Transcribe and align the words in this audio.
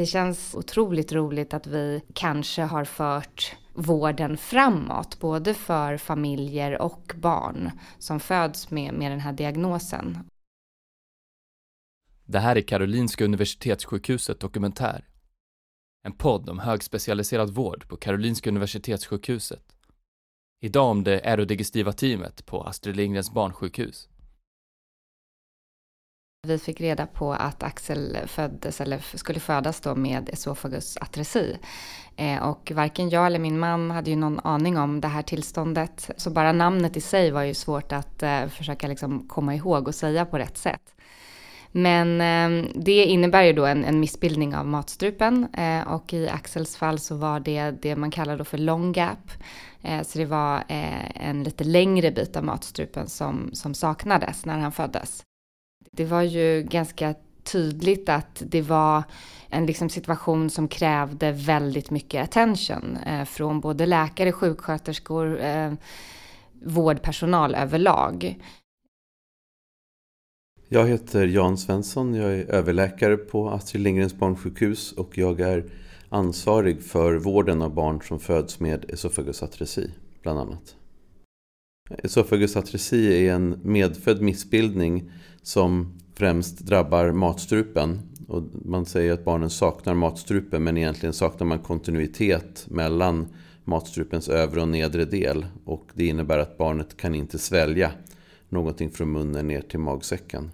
Det 0.00 0.06
känns 0.06 0.54
otroligt 0.54 1.12
roligt 1.12 1.54
att 1.54 1.66
vi 1.66 2.02
kanske 2.14 2.62
har 2.62 2.84
fört 2.84 3.56
vården 3.74 4.36
framåt, 4.36 5.20
både 5.20 5.54
för 5.54 5.96
familjer 5.96 6.82
och 6.82 7.12
barn 7.16 7.70
som 7.98 8.20
föds 8.20 8.70
med, 8.70 8.94
med 8.94 9.12
den 9.12 9.20
här 9.20 9.32
diagnosen. 9.32 10.18
Det 12.24 12.38
här 12.38 12.56
är 12.56 12.60
Karolinska 12.60 13.24
Universitetssjukhuset 13.24 14.40
Dokumentär. 14.40 15.08
En 16.02 16.12
podd 16.12 16.48
om 16.48 16.58
högspecialiserad 16.58 17.50
vård 17.50 17.88
på 17.88 17.96
Karolinska 17.96 18.50
Universitetssjukhuset. 18.50 19.76
Idag 20.60 20.90
om 20.90 21.04
det 21.04 21.20
aerodigestiva 21.24 21.92
teamet 21.92 22.46
på 22.46 22.62
Astrid 22.62 22.96
Lindgrens 22.96 23.32
barnsjukhus. 23.32 24.08
Vi 26.46 26.58
fick 26.58 26.80
reda 26.80 27.06
på 27.06 27.32
att 27.32 27.62
Axel 27.62 28.18
föddes, 28.26 28.80
eller 28.80 29.16
skulle 29.16 29.40
födas 29.40 29.80
då 29.80 29.94
med 29.94 30.28
esofagus 30.28 30.96
atresi. 31.00 31.56
Eh, 32.16 32.42
och 32.42 32.72
varken 32.74 33.10
jag 33.10 33.26
eller 33.26 33.38
min 33.38 33.58
man 33.58 33.90
hade 33.90 34.10
ju 34.10 34.16
någon 34.16 34.40
aning 34.40 34.78
om 34.78 35.00
det 35.00 35.08
här 35.08 35.22
tillståndet. 35.22 36.10
Så 36.16 36.30
bara 36.30 36.52
namnet 36.52 36.96
i 36.96 37.00
sig 37.00 37.30
var 37.30 37.42
ju 37.42 37.54
svårt 37.54 37.92
att 37.92 38.22
eh, 38.22 38.46
försöka 38.46 38.88
liksom 38.88 39.28
komma 39.28 39.54
ihåg 39.54 39.88
och 39.88 39.94
säga 39.94 40.24
på 40.24 40.38
rätt 40.38 40.58
sätt. 40.58 40.94
Men 41.72 42.20
eh, 42.20 42.70
det 42.74 43.04
innebär 43.04 43.42
ju 43.42 43.52
då 43.52 43.66
en, 43.66 43.84
en 43.84 44.00
missbildning 44.00 44.56
av 44.56 44.66
matstrupen 44.66 45.54
eh, 45.54 45.92
och 45.92 46.12
i 46.12 46.28
Axels 46.28 46.76
fall 46.76 46.98
så 46.98 47.16
var 47.16 47.40
det 47.40 47.70
det 47.70 47.96
man 47.96 48.10
kallar 48.10 48.36
då 48.36 48.44
för 48.44 48.58
long 48.58 48.92
gap. 48.92 49.30
Eh, 49.82 50.02
så 50.02 50.18
det 50.18 50.26
var 50.26 50.56
eh, 50.56 51.26
en 51.28 51.42
lite 51.42 51.64
längre 51.64 52.10
bit 52.10 52.36
av 52.36 52.44
matstrupen 52.44 53.08
som, 53.08 53.50
som 53.52 53.74
saknades 53.74 54.46
när 54.46 54.58
han 54.58 54.72
föddes. 54.72 55.22
Det 55.96 56.04
var 56.04 56.22
ju 56.22 56.62
ganska 56.62 57.14
tydligt 57.42 58.08
att 58.08 58.42
det 58.46 58.62
var 58.62 59.02
en 59.48 59.66
liksom 59.66 59.88
situation 59.88 60.50
som 60.50 60.68
krävde 60.68 61.32
väldigt 61.32 61.90
mycket 61.90 62.24
attention 62.24 62.96
eh, 62.96 63.24
från 63.24 63.60
både 63.60 63.86
läkare, 63.86 64.32
sjuksköterskor, 64.32 65.40
eh, 65.40 65.72
vårdpersonal 66.64 67.54
överlag. 67.54 68.38
Jag 70.68 70.88
heter 70.88 71.26
Jan 71.26 71.58
Svensson, 71.58 72.14
jag 72.14 72.34
är 72.34 72.50
överläkare 72.50 73.16
på 73.16 73.50
Astrid 73.50 73.82
Lindgrens 73.82 74.14
barnsjukhus 74.14 74.92
och 74.92 75.18
jag 75.18 75.40
är 75.40 75.64
ansvarig 76.08 76.82
för 76.82 77.14
vården 77.14 77.62
av 77.62 77.74
barn 77.74 78.02
som 78.02 78.20
föds 78.20 78.60
med 78.60 78.90
esofagusatresi, 78.90 79.90
bland 80.22 80.38
annat. 80.38 80.76
Esofagusatresi 81.98 83.26
är 83.26 83.34
en 83.34 83.60
medfödd 83.62 84.22
missbildning 84.22 85.12
som 85.42 85.92
främst 86.14 86.58
drabbar 86.58 87.12
matstrupen. 87.12 88.00
Och 88.28 88.42
man 88.64 88.86
säger 88.86 89.12
att 89.12 89.24
barnen 89.24 89.50
saknar 89.50 89.94
matstrupen 89.94 90.64
men 90.64 90.76
egentligen 90.76 91.12
saknar 91.12 91.46
man 91.46 91.58
kontinuitet 91.58 92.66
mellan 92.68 93.28
matstrupens 93.64 94.28
övre 94.28 94.60
och 94.60 94.68
nedre 94.68 95.04
del. 95.04 95.46
Och 95.64 95.86
det 95.94 96.06
innebär 96.06 96.38
att 96.38 96.58
barnet 96.58 96.96
kan 96.96 97.14
inte 97.14 97.38
svälja 97.38 97.92
någonting 98.48 98.90
från 98.90 99.12
munnen 99.12 99.46
ner 99.46 99.60
till 99.60 99.80
magsäcken. 99.80 100.50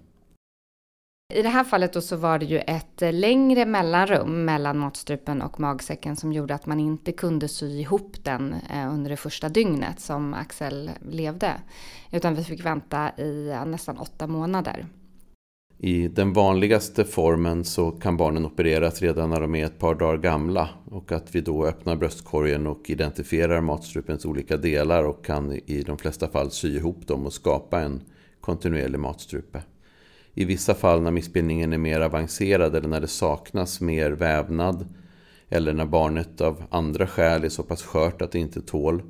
I 1.34 1.42
det 1.42 1.48
här 1.48 1.64
fallet 1.64 1.92
då 1.92 2.00
så 2.00 2.16
var 2.16 2.38
det 2.38 2.46
ju 2.46 2.58
ett 2.58 3.02
eh, 3.02 3.12
längre 3.12 3.66
mellanrum 3.66 4.44
mellan 4.44 4.78
matstrupen 4.78 5.42
och 5.42 5.60
magsäcken 5.60 6.16
som 6.16 6.32
gjorde 6.32 6.54
att 6.54 6.66
man 6.66 6.80
inte 6.80 7.12
kunde 7.12 7.48
sy 7.48 7.66
ihop 7.66 8.24
den 8.24 8.54
eh, 8.74 8.94
under 8.94 9.10
det 9.10 9.16
första 9.16 9.48
dygnet 9.48 10.00
som 10.00 10.34
Axel 10.34 10.90
levde. 11.10 11.52
Utan 12.12 12.34
vi 12.34 12.44
fick 12.44 12.64
vänta 12.64 13.10
i 13.18 13.48
eh, 13.48 13.64
nästan 13.64 13.98
åtta 13.98 14.26
månader. 14.26 14.86
I 15.78 16.08
den 16.08 16.32
vanligaste 16.32 17.04
formen 17.04 17.64
så 17.64 17.90
kan 17.90 18.16
barnen 18.16 18.46
opereras 18.46 19.02
redan 19.02 19.30
när 19.30 19.40
de 19.40 19.54
är 19.54 19.64
ett 19.64 19.78
par 19.78 19.94
dagar 19.94 20.18
gamla 20.18 20.68
och 20.90 21.12
att 21.12 21.34
vi 21.34 21.40
då 21.40 21.66
öppnar 21.66 21.96
bröstkorgen 21.96 22.66
och 22.66 22.90
identifierar 22.90 23.60
matstrupens 23.60 24.24
olika 24.24 24.56
delar 24.56 25.04
och 25.04 25.24
kan 25.24 25.52
i 25.52 25.82
de 25.86 25.98
flesta 25.98 26.28
fall 26.28 26.50
sy 26.50 26.76
ihop 26.76 27.06
dem 27.06 27.26
och 27.26 27.32
skapa 27.32 27.80
en 27.80 28.00
kontinuerlig 28.40 29.00
matstrupe. 29.00 29.62
I 30.38 30.44
vissa 30.44 30.74
fall 30.74 31.02
när 31.02 31.10
missbildningen 31.10 31.72
är 31.72 31.78
mer 31.78 32.00
avancerad 32.00 32.74
eller 32.74 32.88
när 32.88 33.00
det 33.00 33.08
saknas 33.08 33.80
mer 33.80 34.10
vävnad 34.10 34.94
eller 35.48 35.72
när 35.72 35.86
barnet 35.86 36.40
av 36.40 36.64
andra 36.70 37.06
skäl 37.06 37.44
är 37.44 37.48
så 37.48 37.62
pass 37.62 37.82
skört 37.82 38.22
att 38.22 38.32
det 38.32 38.38
inte 38.38 38.62
tål 38.62 39.02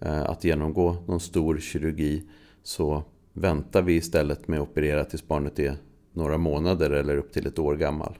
eh, 0.00 0.22
att 0.22 0.44
genomgå 0.44 0.96
någon 1.06 1.20
stor 1.20 1.58
kirurgi 1.58 2.22
så 2.62 3.04
väntar 3.32 3.82
vi 3.82 3.94
istället 3.94 4.48
med 4.48 4.60
att 4.60 4.68
operera 4.68 5.04
tills 5.04 5.28
barnet 5.28 5.58
är 5.58 5.76
några 6.12 6.38
månader 6.38 6.90
eller 6.90 7.16
upp 7.16 7.32
till 7.32 7.46
ett 7.46 7.58
år 7.58 7.76
gammal. 7.76 8.18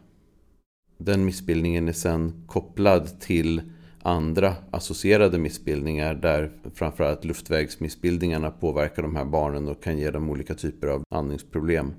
Den 0.98 1.24
missbildningen 1.24 1.88
är 1.88 1.92
sedan 1.92 2.44
kopplad 2.46 3.20
till 3.20 3.62
andra 4.02 4.54
associerade 4.70 5.38
missbildningar 5.38 6.14
där 6.14 6.52
framförallt 6.74 7.24
luftvägsmissbildningarna 7.24 8.50
påverkar 8.50 9.02
de 9.02 9.16
här 9.16 9.24
barnen 9.24 9.68
och 9.68 9.82
kan 9.82 9.98
ge 9.98 10.10
dem 10.10 10.30
olika 10.30 10.54
typer 10.54 10.88
av 10.88 11.02
andningsproblem. 11.10 11.92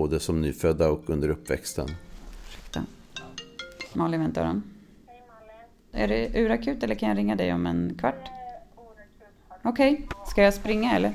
Både 0.00 0.20
som 0.20 0.40
nyfödda 0.40 0.90
och 0.90 1.10
under 1.10 1.28
uppväxten. 1.28 1.88
Ursäkta. 2.48 2.82
Malin, 3.92 4.20
vänta 4.20 4.44
då. 4.44 4.60
Är 5.92 6.08
det 6.08 6.30
urakut 6.34 6.82
eller 6.82 6.94
kan 6.94 7.08
jag 7.08 7.18
ringa 7.18 7.36
dig 7.36 7.54
om 7.54 7.66
en 7.66 7.94
kvart? 7.98 8.28
Okej, 9.62 9.92
okay. 9.92 10.06
ska 10.26 10.42
jag 10.42 10.54
springa 10.54 10.96
eller? 10.96 11.12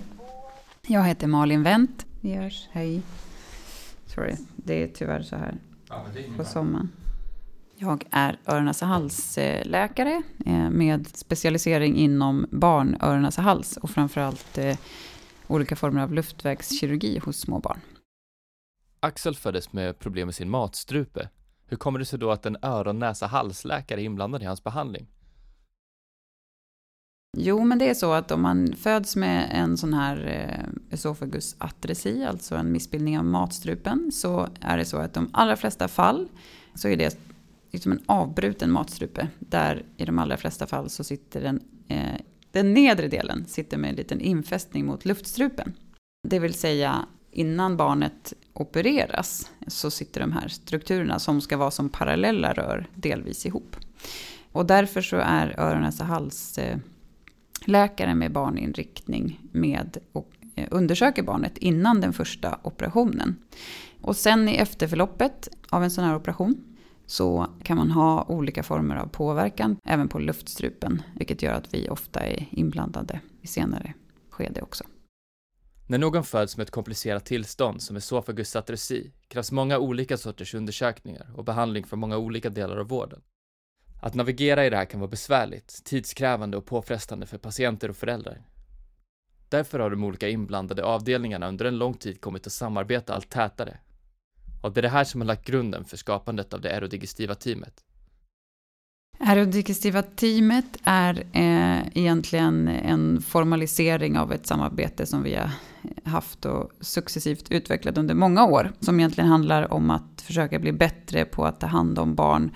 Jag 0.81 1.03
heter 1.03 1.27
Malin 1.27 1.63
Wendt. 1.63 2.05
Vi 2.21 2.33
hörs, 2.33 2.67
hej. 2.71 3.01
Sorry, 4.05 4.35
det 4.55 4.83
är 4.83 4.87
tyvärr 4.87 5.21
så 5.21 5.35
här 5.35 5.55
på 6.37 6.43
sommaren. 6.43 6.91
Jag 7.75 8.03
är 8.11 8.39
öron 8.45 8.73
halsläkare 8.81 10.21
eh, 10.45 10.69
med 10.69 11.07
specialisering 11.07 11.95
inom 11.95 12.45
barn, 12.51 12.97
öron 13.01 13.31
hals 13.37 13.77
och 13.77 13.89
framförallt 13.89 14.57
eh, 14.57 14.77
olika 15.47 15.75
former 15.75 16.01
av 16.01 16.13
luftvägskirurgi 16.13 17.19
hos 17.19 17.37
små 17.37 17.59
barn. 17.59 17.79
Axel 19.05 19.35
föddes 19.35 19.73
med 19.73 19.99
problem 19.99 20.27
med 20.27 20.35
sin 20.35 20.49
matstrupe. 20.49 21.29
Hur 21.67 21.77
kommer 21.77 21.99
det 21.99 22.05
sig 22.05 22.19
då 22.19 22.31
att 22.31 22.45
en 22.45 22.57
öron 22.61 22.99
näsa 22.99 23.27
halsläkare 23.27 24.01
är 24.01 24.05
inblandad 24.05 24.41
i 24.41 24.45
hans 24.45 24.63
behandling? 24.63 25.07
Jo, 27.37 27.63
men 27.63 27.77
det 27.79 27.89
är 27.89 27.93
så 27.93 28.13
att 28.13 28.31
om 28.31 28.41
man 28.41 28.73
föds 28.75 29.15
med 29.15 29.49
en 29.51 29.77
sån 29.77 29.93
här 29.93 30.27
eh, 30.27 30.93
esophagus 30.93 31.55
atresi, 31.57 32.25
alltså 32.25 32.55
en 32.55 32.71
missbildning 32.71 33.19
av 33.19 33.25
matstrupen, 33.25 34.11
så 34.11 34.47
är 34.61 34.77
det 34.77 34.85
så 34.85 34.97
att 34.97 35.13
de 35.13 35.29
allra 35.33 35.55
flesta 35.55 35.87
fall 35.87 36.27
så 36.75 36.87
är 36.87 36.97
det 36.97 37.17
liksom 37.71 37.91
en 37.91 38.03
avbruten 38.05 38.71
matstrupe. 38.71 39.27
Där 39.39 39.85
i 39.97 40.05
de 40.05 40.19
allra 40.19 40.37
flesta 40.37 40.67
fall 40.67 40.89
så 40.89 41.03
sitter 41.03 41.41
den, 41.41 41.61
eh, 41.87 42.21
den 42.51 42.73
nedre 42.73 43.07
delen 43.07 43.45
sitter 43.47 43.77
med 43.77 43.89
en 43.89 43.95
liten 43.95 44.21
infästning 44.21 44.85
mot 44.85 45.05
luftstrupen. 45.05 45.73
Det 46.27 46.39
vill 46.39 46.53
säga 46.53 47.05
innan 47.35 47.77
barnet 47.77 48.33
opereras 48.53 49.51
så 49.67 49.91
sitter 49.91 50.21
de 50.21 50.31
här 50.31 50.47
strukturerna 50.47 51.19
som 51.19 51.41
ska 51.41 51.57
vara 51.57 51.71
som 51.71 51.89
parallella 51.89 52.53
rör 52.53 52.87
delvis 52.95 53.45
ihop. 53.45 53.75
Och 54.51 54.65
därför 54.65 55.01
så 55.01 55.15
är 55.15 55.59
öron-näsa-hals-läkare 55.59 58.09
eh, 58.09 58.15
med 58.15 58.31
barninriktning 58.31 59.39
med 59.51 59.97
och 60.11 60.31
eh, 60.55 60.67
undersöker 60.71 61.23
barnet 61.23 61.57
innan 61.57 62.01
den 62.01 62.13
första 62.13 62.59
operationen. 62.63 63.35
Och 64.01 64.15
sen 64.15 64.49
i 64.49 64.55
efterförloppet 64.55 65.47
av 65.69 65.83
en 65.83 65.91
sån 65.91 66.03
här 66.03 66.15
operation 66.15 66.63
så 67.05 67.47
kan 67.63 67.77
man 67.77 67.91
ha 67.91 68.23
olika 68.23 68.63
former 68.63 68.95
av 68.95 69.07
påverkan 69.07 69.77
även 69.83 70.07
på 70.07 70.19
luftstrupen, 70.19 71.01
vilket 71.15 71.41
gör 71.41 71.53
att 71.53 71.73
vi 71.73 71.89
ofta 71.89 72.19
är 72.19 72.47
inblandade 72.51 73.19
i 73.41 73.47
senare 73.47 73.93
skede 74.29 74.61
också. 74.61 74.83
När 75.87 75.97
någon 75.97 76.23
föds 76.23 76.57
med 76.57 76.63
ett 76.63 76.71
komplicerat 76.71 77.25
tillstånd 77.25 77.81
som 77.81 77.95
esofagus 77.95 78.55
atresi 78.55 79.11
krävs 79.27 79.51
många 79.51 79.79
olika 79.79 80.17
sorters 80.17 80.53
undersökningar 80.53 81.31
och 81.35 81.43
behandling 81.43 81.85
för 81.85 81.97
många 81.97 82.17
olika 82.17 82.49
delar 82.49 82.77
av 82.77 82.87
vården. 82.87 83.21
Att 84.01 84.13
navigera 84.13 84.65
i 84.65 84.69
det 84.69 84.77
här 84.77 84.85
kan 84.85 84.99
vara 84.99 85.09
besvärligt, 85.09 85.81
tidskrävande 85.83 86.57
och 86.57 86.65
påfrestande 86.65 87.25
för 87.25 87.37
patienter 87.37 87.89
och 87.89 87.97
föräldrar. 87.97 88.41
Därför 89.49 89.79
har 89.79 89.89
de 89.89 90.03
olika 90.03 90.29
inblandade 90.29 90.83
avdelningarna 90.83 91.47
under 91.47 91.65
en 91.65 91.77
lång 91.77 91.93
tid 91.93 92.21
kommit 92.21 92.47
att 92.47 92.53
samarbeta 92.53 93.13
allt 93.13 93.29
tätare. 93.29 93.77
Och 94.61 94.73
det 94.73 94.79
är 94.79 94.81
det 94.81 94.89
här 94.89 95.03
som 95.03 95.21
har 95.21 95.25
lagt 95.25 95.47
grunden 95.47 95.85
för 95.85 95.97
skapandet 95.97 96.53
av 96.53 96.61
det 96.61 96.73
aerodigestiva 96.73 97.35
teamet. 97.35 97.83
Aerodigestiva 99.19 100.01
teamet 100.01 100.77
är 100.83 101.23
eh, 101.31 101.87
egentligen 101.93 102.67
en 102.67 103.21
formalisering 103.21 104.17
av 104.17 104.33
ett 104.33 104.47
samarbete 104.47 105.05
som 105.05 105.23
vi 105.23 105.35
har 105.35 105.49
haft 106.03 106.45
och 106.45 106.71
successivt 106.81 107.51
utvecklat 107.51 107.97
under 107.97 108.15
många 108.15 108.45
år. 108.45 108.71
Som 108.79 108.99
egentligen 108.99 109.29
handlar 109.29 109.73
om 109.73 109.89
att 109.89 110.21
försöka 110.21 110.59
bli 110.59 110.71
bättre 110.71 111.25
på 111.25 111.45
att 111.45 111.59
ta 111.59 111.67
hand 111.67 111.99
om 111.99 112.15
barn 112.15 112.51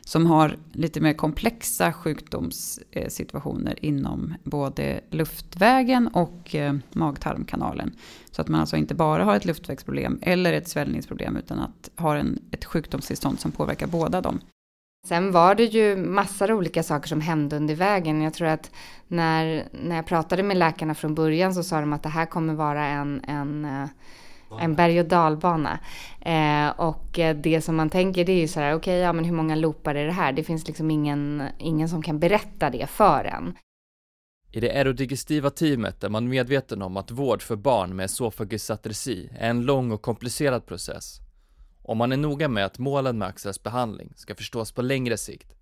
som 0.00 0.26
har 0.26 0.56
lite 0.72 1.00
mer 1.00 1.12
komplexa 1.12 1.92
sjukdomssituationer 1.92 3.84
inom 3.84 4.34
både 4.44 5.00
luftvägen 5.10 6.08
och 6.08 6.34
magtarmkanalen. 6.44 6.82
mag-tarmkanalen. 6.92 7.92
Så 8.30 8.42
att 8.42 8.48
man 8.48 8.60
alltså 8.60 8.76
inte 8.76 8.94
bara 8.94 9.24
har 9.24 9.36
ett 9.36 9.44
luftvägsproblem 9.44 10.18
eller 10.22 10.52
ett 10.52 10.68
svällningsproblem 10.68 11.36
utan 11.36 11.58
att 11.58 11.90
ha 11.96 12.16
en, 12.16 12.38
ett 12.50 12.64
sjukdomstillstånd 12.64 13.40
som 13.40 13.52
påverkar 13.52 13.86
båda 13.86 14.20
dem. 14.20 14.40
Sen 15.06 15.32
var 15.32 15.54
det 15.54 15.64
ju 15.64 15.96
massor 15.96 16.50
av 16.50 16.58
olika 16.58 16.82
saker 16.82 17.08
som 17.08 17.20
hände 17.20 17.56
under 17.56 17.74
vägen. 17.74 18.22
Jag 18.22 18.34
tror 18.34 18.48
att 18.48 18.70
när, 19.08 19.68
när 19.72 19.96
jag 19.96 20.06
pratade 20.06 20.42
med 20.42 20.56
läkarna 20.56 20.94
från 20.94 21.14
början 21.14 21.54
så 21.54 21.62
sa 21.62 21.80
de 21.80 21.92
att 21.92 22.02
det 22.02 22.08
här 22.08 22.26
kommer 22.26 22.54
vara 22.54 22.86
en, 22.86 23.24
en, 23.24 23.64
eh, 23.64 23.88
en 24.60 24.74
berg 24.74 25.00
och 25.00 25.06
dalbana. 25.06 25.78
Eh, 26.20 26.68
och 26.68 27.18
eh, 27.18 27.36
det 27.36 27.60
som 27.60 27.76
man 27.76 27.90
tänker 27.90 28.24
det 28.24 28.32
är 28.32 28.40
ju 28.40 28.48
så 28.48 28.60
här, 28.60 28.74
okej, 28.74 28.76
okay, 28.76 28.94
ja 28.94 29.12
men 29.12 29.24
hur 29.24 29.32
många 29.32 29.56
loopar 29.56 29.94
är 29.94 30.06
det 30.06 30.12
här? 30.12 30.32
Det 30.32 30.44
finns 30.44 30.66
liksom 30.66 30.90
ingen, 30.90 31.42
ingen 31.58 31.88
som 31.88 32.02
kan 32.02 32.18
berätta 32.18 32.70
det 32.70 32.86
för 32.86 33.24
en. 33.24 33.56
I 34.52 34.60
det 34.60 34.70
aerodigestiva 34.70 35.50
teamet 35.50 36.04
är 36.04 36.08
man 36.08 36.28
medveten 36.28 36.82
om 36.82 36.96
att 36.96 37.10
vård 37.10 37.42
för 37.42 37.56
barn 37.56 37.96
med 37.96 38.04
esofagusatreси 38.04 39.30
är 39.38 39.50
en 39.50 39.62
lång 39.62 39.92
och 39.92 40.02
komplicerad 40.02 40.66
process. 40.66 41.20
Om 41.88 41.98
man 41.98 42.12
är 42.12 42.16
noga 42.16 42.48
med 42.48 42.64
att 42.64 42.78
målen 42.78 43.18
med 43.18 43.28
Axels 43.28 43.62
behandling 43.62 44.12
ska 44.16 44.34
förstås 44.34 44.72
på 44.72 44.82
längre 44.82 45.16
sikt. 45.16 45.52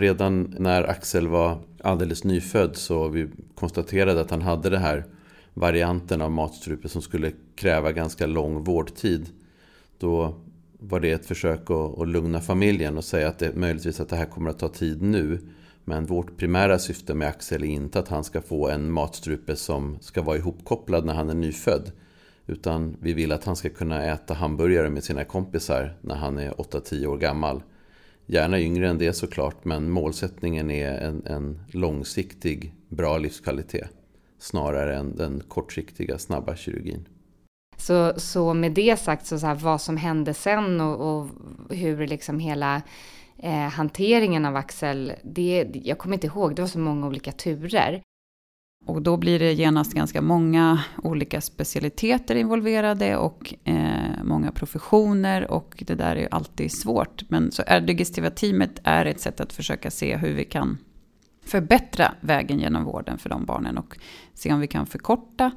Redan 0.00 0.54
när 0.58 0.82
Axel 0.82 1.28
var 1.28 1.58
alldeles 1.82 2.24
nyfödd 2.24 2.76
så 2.76 3.08
vi 3.08 3.28
konstaterade 3.54 4.20
att 4.20 4.30
han 4.30 4.42
hade 4.42 4.70
den 4.70 4.82
här 4.82 5.04
varianten 5.54 6.22
av 6.22 6.30
matstrupe 6.30 6.88
som 6.88 7.02
skulle 7.02 7.32
kräva 7.56 7.92
ganska 7.92 8.26
lång 8.26 8.64
vårdtid. 8.64 9.28
Då 9.98 10.34
var 10.78 11.00
det 11.00 11.10
ett 11.10 11.26
försök 11.26 11.70
att, 11.70 11.98
att 11.98 12.08
lugna 12.08 12.40
familjen 12.40 12.98
och 12.98 13.04
säga 13.04 13.28
att 13.28 13.38
det 13.38 13.56
möjligtvis 13.56 14.00
att 14.00 14.08
det 14.08 14.16
här 14.16 14.26
kommer 14.26 14.50
att 14.50 14.58
ta 14.58 14.68
tid 14.68 15.02
nu. 15.02 15.38
Men 15.84 16.06
vårt 16.06 16.36
primära 16.36 16.78
syfte 16.78 17.14
med 17.14 17.28
Axel 17.28 17.62
är 17.62 17.66
inte 17.66 17.98
att 17.98 18.08
han 18.08 18.24
ska 18.24 18.40
få 18.42 18.68
en 18.68 18.92
matstrupe 18.92 19.56
som 19.56 19.98
ska 20.00 20.22
vara 20.22 20.36
ihopkopplad 20.36 21.04
när 21.04 21.14
han 21.14 21.30
är 21.30 21.34
nyfödd. 21.34 21.92
Utan 22.46 22.96
vi 23.00 23.12
vill 23.12 23.32
att 23.32 23.44
han 23.44 23.56
ska 23.56 23.68
kunna 23.68 24.04
äta 24.04 24.34
hamburgare 24.34 24.90
med 24.90 25.04
sina 25.04 25.24
kompisar 25.24 25.96
när 26.00 26.14
han 26.14 26.38
är 26.38 26.50
8-10 26.50 27.06
år 27.06 27.18
gammal. 27.18 27.62
Gärna 28.26 28.60
yngre 28.60 28.88
än 28.88 28.98
det 28.98 29.12
såklart, 29.12 29.64
men 29.64 29.90
målsättningen 29.90 30.70
är 30.70 30.92
en, 30.92 31.26
en 31.26 31.60
långsiktig 31.68 32.74
bra 32.88 33.18
livskvalitet. 33.18 33.90
Snarare 34.38 34.96
än 34.96 35.16
den 35.16 35.42
kortsiktiga 35.48 36.18
snabba 36.18 36.56
kirurgin. 36.56 37.08
Så, 37.76 38.12
så 38.16 38.54
med 38.54 38.72
det 38.72 38.96
sagt, 39.00 39.26
så, 39.26 39.38
så 39.38 39.46
här, 39.46 39.54
vad 39.54 39.80
som 39.80 39.96
hände 39.96 40.34
sen 40.34 40.80
och, 40.80 41.18
och 41.18 41.28
hur 41.70 42.06
liksom 42.06 42.38
hela 42.38 42.82
eh, 43.38 43.68
hanteringen 43.68 44.44
av 44.44 44.56
Axel, 44.56 45.12
det, 45.22 45.70
jag 45.84 45.98
kommer 45.98 46.14
inte 46.14 46.26
ihåg, 46.26 46.56
det 46.56 46.62
var 46.62 46.66
så 46.66 46.78
många 46.78 47.06
olika 47.06 47.32
turer. 47.32 48.02
Och 48.86 49.02
då 49.02 49.16
blir 49.16 49.38
det 49.38 49.52
genast 49.52 49.92
ganska 49.92 50.22
många 50.22 50.84
olika 51.02 51.40
specialiteter 51.40 52.34
involverade 52.34 53.16
och 53.16 53.54
eh, 53.64 54.24
många 54.24 54.52
professioner 54.52 55.50
och 55.50 55.82
det 55.86 55.94
där 55.94 56.16
är 56.16 56.20
ju 56.20 56.28
alltid 56.30 56.72
svårt. 56.72 57.22
Men 57.28 57.52
så 57.52 57.62
är 57.66 57.80
digestiva 57.80 58.30
teamet 58.30 58.80
är 58.84 59.06
ett 59.06 59.20
sätt 59.20 59.40
att 59.40 59.52
försöka 59.52 59.90
se 59.90 60.16
hur 60.16 60.34
vi 60.34 60.44
kan 60.44 60.78
förbättra 61.44 62.14
vägen 62.20 62.58
genom 62.58 62.84
vården 62.84 63.18
för 63.18 63.28
de 63.28 63.44
barnen 63.44 63.78
och 63.78 63.98
se 64.34 64.52
om 64.52 64.60
vi 64.60 64.66
kan 64.66 64.86
förkorta 64.86 65.50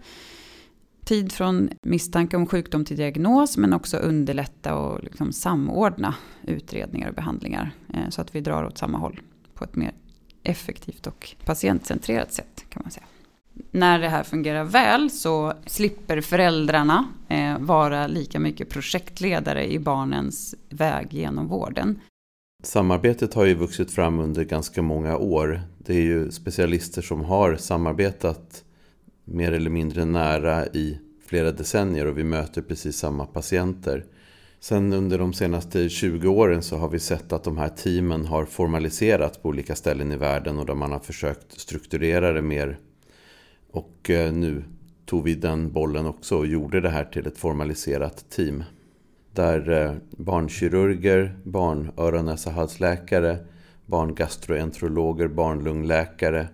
tid 1.06 1.32
från 1.32 1.70
misstanke 1.82 2.38
om 2.38 2.48
sjukdom 2.48 2.86
till 2.86 2.98
diagnos 2.98 3.58
men 3.58 3.74
också 3.74 3.98
underlätta 3.98 4.76
och 4.76 5.04
liksom 5.04 5.32
samordna 5.32 6.16
utredningar 6.44 7.10
och 7.10 7.16
behandlingar 7.16 7.72
eh, 7.94 8.10
så 8.10 8.22
att 8.22 8.36
vi 8.36 8.42
drar 8.42 8.64
åt 8.64 8.78
samma 8.78 8.98
håll 8.98 9.22
på 9.54 9.64
ett 9.64 9.76
mer 9.76 9.94
effektivt 10.44 11.08
och 11.08 11.36
patientcentrerat 11.46 12.34
sätt 12.34 12.66
kan 12.70 12.82
man 12.84 12.92
säga 12.92 13.06
när 13.72 14.00
det 14.00 14.10
här 14.10 14.24
fungerar 14.24 14.64
väl 14.64 15.12
så 15.12 15.54
slipper 15.66 16.22
föräldrarna 16.22 17.08
eh, 17.28 17.60
vara 17.60 18.08
lika 18.08 18.40
mycket 18.40 18.70
projektledare 18.70 19.72
i 19.72 19.80
barnens 19.80 20.56
väg 20.70 21.14
genom 21.14 21.48
vården. 21.48 22.00
Samarbetet 22.64 23.34
har 23.34 23.46
ju 23.46 23.54
vuxit 23.54 23.92
fram 23.92 24.20
under 24.20 24.44
ganska 24.44 24.82
många 24.82 25.18
år. 25.18 25.62
Det 25.78 25.94
är 25.94 26.02
ju 26.02 26.32
specialister 26.32 27.02
som 27.02 27.24
har 27.24 27.56
samarbetat 27.56 28.64
mer 29.26 29.52
eller 29.52 29.70
mindre 29.70 30.06
nära 30.06 30.66
i 30.68 31.00
flera 31.26 31.52
decennier 31.52 32.06
och 32.06 32.18
vi 32.18 32.24
möter 32.24 32.62
precis 32.62 32.98
samma 32.98 33.26
patienter. 33.26 34.06
Sen 34.60 34.94
under 34.94 35.20
de 35.20 35.34
senaste 35.34 35.90
20 35.90 36.28
åren 36.28 36.62
så 36.62 36.78
har 36.78 36.90
vi 36.90 37.00
sett 37.00 37.34
att 37.34 37.44
de 37.44 37.58
här 37.58 37.70
teamen 37.70 38.26
har 38.26 38.46
formaliserats 38.46 39.38
på 39.38 39.50
olika 39.50 39.76
ställen 39.76 40.12
i 40.12 40.16
världen 40.16 40.60
och 40.60 40.66
där 40.66 40.76
man 40.76 40.92
har 40.92 41.00
försökt 41.00 41.60
strukturera 41.60 42.34
det 42.34 42.42
mer 42.42 42.78
och 43.78 44.10
eh, 44.10 44.34
nu 44.34 44.64
tog 45.06 45.24
vi 45.24 45.36
den 45.36 45.72
bollen 45.72 46.06
också 46.06 46.38
och 46.38 46.48
gjorde 46.48 46.82
det 46.82 46.90
här 46.90 47.04
till 47.04 47.28
ett 47.28 47.38
formaliserat 47.38 48.30
team. 48.30 48.64
Där 49.34 49.70
eh, 49.70 49.96
barnkirurger, 50.12 51.38
barn 51.44 51.92
öron 51.98 52.26
näsa 52.26 52.52
halsläkare, 52.52 53.38
barngastroenterologer, 53.86 55.28
barnlungläkare, 55.28 56.48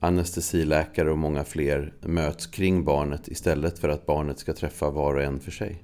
anestesiläkare 0.00 1.10
och 1.10 1.18
många 1.18 1.44
fler 1.44 1.92
möts 2.00 2.46
kring 2.46 2.84
barnet 2.84 3.28
istället 3.28 3.78
för 3.78 3.88
att 3.88 4.06
barnet 4.06 4.38
ska 4.38 4.52
träffa 4.52 4.90
var 4.90 5.14
och 5.14 5.22
en 5.22 5.40
för 5.40 5.50
sig. 5.50 5.82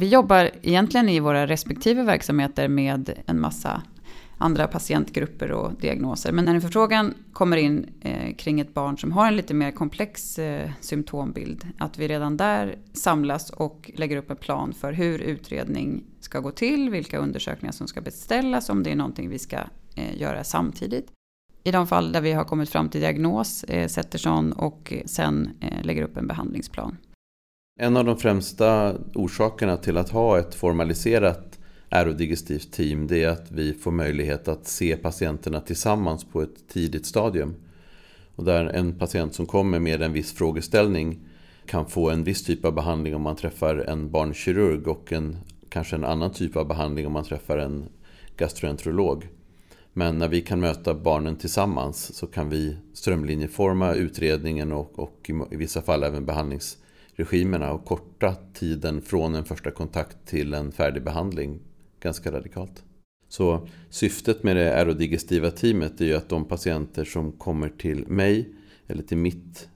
Vi 0.00 0.08
jobbar 0.08 0.50
egentligen 0.62 1.08
i 1.08 1.20
våra 1.20 1.46
respektive 1.46 2.02
verksamheter 2.02 2.68
med 2.68 3.22
en 3.26 3.40
massa 3.40 3.82
andra 4.38 4.66
patientgrupper 4.66 5.52
och 5.52 5.72
diagnoser. 5.80 6.32
Men 6.32 6.44
när 6.44 6.54
en 6.54 6.60
förfrågan 6.60 7.14
kommer 7.32 7.56
in 7.56 7.86
eh, 8.00 8.34
kring 8.34 8.60
ett 8.60 8.74
barn 8.74 8.98
som 8.98 9.12
har 9.12 9.26
en 9.26 9.36
lite 9.36 9.54
mer 9.54 9.70
komplex 9.70 10.38
eh, 10.38 10.70
symptombild, 10.80 11.66
att 11.78 11.98
vi 11.98 12.08
redan 12.08 12.36
där 12.36 12.78
samlas 12.92 13.50
och 13.50 13.90
lägger 13.94 14.16
upp 14.16 14.30
en 14.30 14.36
plan 14.36 14.72
för 14.72 14.92
hur 14.92 15.18
utredning 15.18 16.04
ska 16.20 16.40
gå 16.40 16.50
till, 16.50 16.90
vilka 16.90 17.18
undersökningar 17.18 17.72
som 17.72 17.86
ska 17.86 18.00
beställas, 18.00 18.68
om 18.68 18.82
det 18.82 18.90
är 18.90 18.96
någonting 18.96 19.28
vi 19.28 19.38
ska 19.38 19.56
eh, 19.94 20.20
göra 20.20 20.44
samtidigt. 20.44 21.10
I 21.66 21.70
de 21.70 21.86
fall 21.86 22.12
där 22.12 22.20
vi 22.20 22.32
har 22.32 22.44
kommit 22.44 22.70
fram 22.70 22.88
till 22.88 23.00
diagnos 23.00 23.64
eh, 23.64 23.88
sätter 23.88 24.18
sån 24.18 24.52
och 24.52 24.92
sen 25.06 25.50
eh, 25.60 25.84
lägger 25.84 26.02
upp 26.02 26.16
en 26.16 26.26
behandlingsplan. 26.26 26.96
En 27.80 27.96
av 27.96 28.04
de 28.04 28.16
främsta 28.16 28.94
orsakerna 29.14 29.76
till 29.76 29.96
att 29.96 30.10
ha 30.10 30.38
ett 30.38 30.54
formaliserat 30.54 31.58
aerodigestivt 31.94 32.72
team 32.72 33.06
det 33.06 33.22
är 33.22 33.28
att 33.28 33.50
vi 33.50 33.74
får 33.74 33.90
möjlighet 33.90 34.48
att 34.48 34.66
se 34.66 34.96
patienterna 34.96 35.60
tillsammans 35.60 36.24
på 36.24 36.42
ett 36.42 36.68
tidigt 36.68 37.06
stadium. 37.06 37.54
Och 38.36 38.44
där 38.44 38.64
en 38.64 38.98
patient 38.98 39.34
som 39.34 39.46
kommer 39.46 39.78
med 39.78 40.02
en 40.02 40.12
viss 40.12 40.32
frågeställning 40.32 41.18
kan 41.66 41.86
få 41.86 42.10
en 42.10 42.24
viss 42.24 42.44
typ 42.44 42.64
av 42.64 42.74
behandling 42.74 43.14
om 43.14 43.22
man 43.22 43.36
träffar 43.36 43.76
en 43.76 44.10
barnkirurg 44.10 44.88
och 44.88 45.12
en, 45.12 45.36
kanske 45.68 45.96
en 45.96 46.04
annan 46.04 46.32
typ 46.32 46.56
av 46.56 46.68
behandling 46.68 47.06
om 47.06 47.12
man 47.12 47.24
träffar 47.24 47.58
en 47.58 47.84
gastroenterolog. 48.36 49.28
Men 49.92 50.18
när 50.18 50.28
vi 50.28 50.40
kan 50.40 50.60
möta 50.60 50.94
barnen 50.94 51.36
tillsammans 51.36 52.14
så 52.14 52.26
kan 52.26 52.50
vi 52.50 52.76
strömlinjeforma 52.92 53.94
utredningen 53.94 54.72
och, 54.72 54.98
och 54.98 55.30
i 55.50 55.56
vissa 55.56 55.82
fall 55.82 56.02
även 56.02 56.26
behandlingsregimerna 56.26 57.72
och 57.72 57.84
korta 57.84 58.34
tiden 58.54 59.02
från 59.02 59.34
en 59.34 59.44
första 59.44 59.70
kontakt 59.70 60.16
till 60.26 60.54
en 60.54 60.72
färdig 60.72 61.04
behandling 61.04 61.60
ganska 62.04 62.32
radikalt. 62.32 62.84
Så 63.28 63.68
syftet 63.90 64.42
med 64.42 64.56
det 64.56 64.76
aerodigestiva 64.76 65.50
teamet 65.50 66.00
är 66.00 66.04
ju 66.04 66.14
att 66.14 66.28
de 66.28 66.44
patienter 66.44 67.04
som 67.04 67.32
kommer 67.32 67.68
till 67.68 68.08
mig 68.08 68.48
eller 68.86 69.02
till 69.02 69.16
mitt 69.18 69.68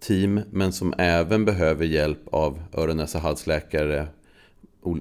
team 0.00 0.40
men 0.50 0.72
som 0.72 0.94
även 0.98 1.44
behöver 1.44 1.84
hjälp 1.84 2.28
av 2.32 2.62
öron 2.72 2.96
näsa 2.96 3.18
halsläkare, 3.18 4.08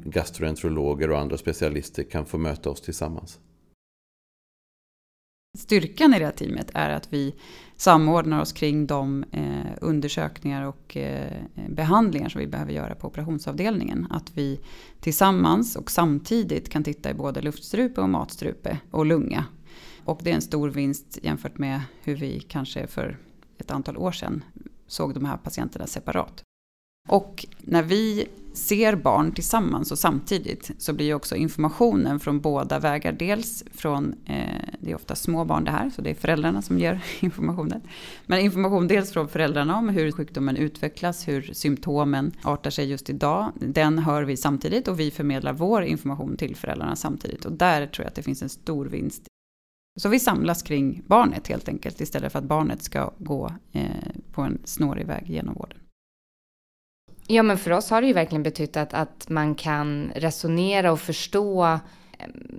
gastroenterologer 0.04 1.12
och 1.12 1.20
andra 1.20 1.38
specialister 1.38 2.04
kan 2.04 2.26
få 2.26 2.38
möta 2.38 2.70
oss 2.70 2.82
tillsammans. 2.82 3.40
Styrkan 5.58 6.14
i 6.14 6.20
det 6.20 6.26
här 6.26 6.32
teamet 6.32 6.72
är 6.74 6.90
att 6.90 7.14
vi 7.14 7.36
samordnar 7.76 8.42
oss 8.42 8.54
kring 8.54 8.88
de 8.88 9.24
eh, 9.32 9.72
undersökningar 9.82 10.64
och 10.64 10.98
eh, 10.98 11.42
behandlingar 11.70 12.30
som 12.30 12.40
vi 12.40 12.48
behöver 12.48 12.74
göra 12.74 12.96
på 12.96 13.08
operationsavdelningen. 13.08 14.08
Att 14.10 14.38
vi 14.38 14.60
tillsammans 15.00 15.76
och 15.76 15.92
samtidigt 15.92 16.70
kan 16.70 16.84
titta 16.84 17.12
i 17.12 17.14
både 17.14 17.42
luftstrupe 17.42 18.02
och 18.02 18.10
matstrupe 18.10 18.78
och 18.92 19.06
lunga. 19.06 19.46
Och 20.06 20.20
det 20.24 20.32
är 20.32 20.36
en 20.36 20.42
stor 20.42 20.70
vinst 20.70 21.20
jämfört 21.22 21.58
med 21.58 21.82
hur 22.04 22.16
vi 22.16 22.40
kanske 22.40 22.88
för 22.88 23.18
ett 23.58 23.72
antal 23.72 23.98
år 23.98 24.12
sedan 24.12 24.44
såg 24.88 25.14
de 25.14 25.26
här 25.26 25.38
patienterna 25.38 25.88
separat. 25.88 26.44
Och 27.08 27.46
när 27.60 27.84
vi 27.84 28.28
ser 28.58 28.96
barn 28.96 29.32
tillsammans 29.32 29.92
och 29.92 30.00
samtidigt 30.00 30.72
så 30.78 30.94
blir 30.94 31.14
också 31.14 31.36
informationen 31.36 32.20
från 32.20 32.40
båda 32.40 32.80
vägar. 32.80 33.12
Dels 33.12 33.64
från, 33.72 34.16
eh, 34.26 34.70
det 34.80 34.92
är 34.92 34.96
ofta 34.96 35.16
små 35.16 35.46
barn 35.46 35.64
det 35.64 35.72
här, 35.72 35.90
så 35.90 36.02
det 36.02 36.10
är 36.10 36.14
föräldrarna 36.14 36.62
som 36.62 36.80
ger 36.80 37.02
informationen. 37.20 37.82
Men 38.26 38.40
information 38.40 38.88
dels 38.88 39.12
från 39.12 39.28
föräldrarna 39.28 39.78
om 39.78 39.90
hur 39.90 40.12
sjukdomen 40.12 40.58
utvecklas, 40.58 41.28
hur 41.28 41.42
symptomen 41.54 42.32
artar 42.42 42.70
sig 42.70 42.90
just 42.90 43.10
idag. 43.10 43.52
Den 43.56 44.00
hör 44.00 44.24
vi 44.24 44.38
samtidigt 44.38 44.88
och 44.88 45.00
vi 45.00 45.12
förmedlar 45.12 45.54
vår 45.54 45.84
information 45.84 46.38
till 46.38 46.56
föräldrarna 46.56 46.96
samtidigt. 46.96 47.46
Och 47.46 47.52
där 47.52 47.88
tror 47.88 48.04
jag 48.04 48.10
att 48.10 48.16
det 48.16 48.24
finns 48.24 48.42
en 48.42 48.50
stor 48.50 48.86
vinst. 48.86 49.24
Så 50.00 50.10
vi 50.10 50.20
samlas 50.20 50.64
kring 50.64 51.02
barnet 51.08 51.48
helt 51.48 51.70
enkelt 51.70 52.02
istället 52.02 52.32
för 52.32 52.40
att 52.40 52.46
barnet 52.46 52.84
ska 52.84 53.14
gå 53.18 53.52
eh, 53.72 53.82
på 54.32 54.42
en 54.42 54.58
snårig 54.64 55.06
väg 55.06 55.30
genom 55.30 55.54
vården. 55.54 55.78
Ja, 57.30 57.44
men 57.44 57.58
för 57.58 57.72
oss 57.72 57.90
har 57.90 58.02
det 58.02 58.08
ju 58.08 58.14
verkligen 58.14 58.44
betytt 58.44 58.78
att, 58.78 58.94
att 58.94 59.30
man 59.30 59.56
kan 59.56 60.12
resonera 60.16 60.92
och 60.92 61.00
förstå 61.00 61.66
eh, 61.66 61.80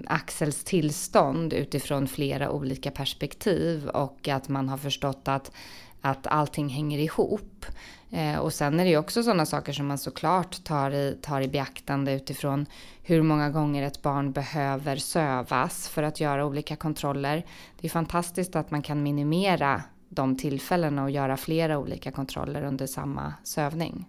Axels 0.06 0.64
tillstånd 0.64 1.52
utifrån 1.52 2.08
flera 2.08 2.50
olika 2.50 2.90
perspektiv 2.90 3.88
och 3.88 4.28
att 4.28 4.48
man 4.48 4.68
har 4.68 4.78
förstått 4.78 5.28
att, 5.28 5.52
att 6.00 6.26
allting 6.26 6.68
hänger 6.68 6.98
ihop. 6.98 7.66
Eh, 8.10 8.38
och 8.38 8.52
sen 8.52 8.80
är 8.80 8.84
det 8.84 8.90
ju 8.90 8.98
också 8.98 9.22
sådana 9.22 9.46
saker 9.46 9.72
som 9.72 9.87
man 9.87 9.98
såklart 9.98 10.64
tar 10.64 10.90
i, 10.90 11.18
tar 11.22 11.40
i 11.40 11.48
beaktande 11.48 12.12
utifrån 12.12 12.66
hur 13.02 13.22
många 13.22 13.50
gånger 13.50 13.87
ett 13.87 14.02
barn 14.02 14.32
behöver 14.32 14.96
sövas 14.96 15.88
för 15.88 16.02
att 16.02 16.20
göra 16.20 16.46
olika 16.46 16.76
kontroller. 16.76 17.44
Det 17.80 17.87
är 17.87 17.90
fantastiskt 17.90 18.56
att 18.56 18.70
man 18.70 18.82
kan 18.82 19.02
minimera 19.02 19.82
de 20.08 20.37
tillfällena 20.37 21.02
och 21.02 21.10
göra 21.10 21.37
flera 21.37 21.78
olika 21.78 22.10
kontroller 22.10 22.62
under 22.62 22.87
samma 22.87 23.34
sövning. 23.44 24.06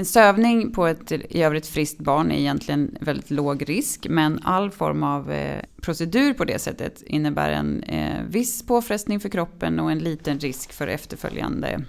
En 0.00 0.06
sövning 0.06 0.72
på 0.72 0.86
ett 0.86 1.12
i 1.12 1.42
övrigt 1.42 1.66
friskt 1.66 1.98
barn 1.98 2.32
är 2.32 2.38
egentligen 2.38 2.96
väldigt 3.00 3.30
låg 3.30 3.68
risk, 3.68 4.06
men 4.10 4.40
all 4.42 4.70
form 4.70 5.02
av 5.02 5.32
eh, 5.32 5.64
procedur 5.80 6.34
på 6.34 6.44
det 6.44 6.58
sättet 6.58 7.02
innebär 7.02 7.50
en 7.50 7.82
eh, 7.82 8.24
viss 8.24 8.66
påfrestning 8.66 9.20
för 9.20 9.28
kroppen 9.28 9.80
och 9.80 9.90
en 9.90 9.98
liten 9.98 10.38
risk 10.38 10.72
för 10.72 10.86
efterföljande 10.86 11.84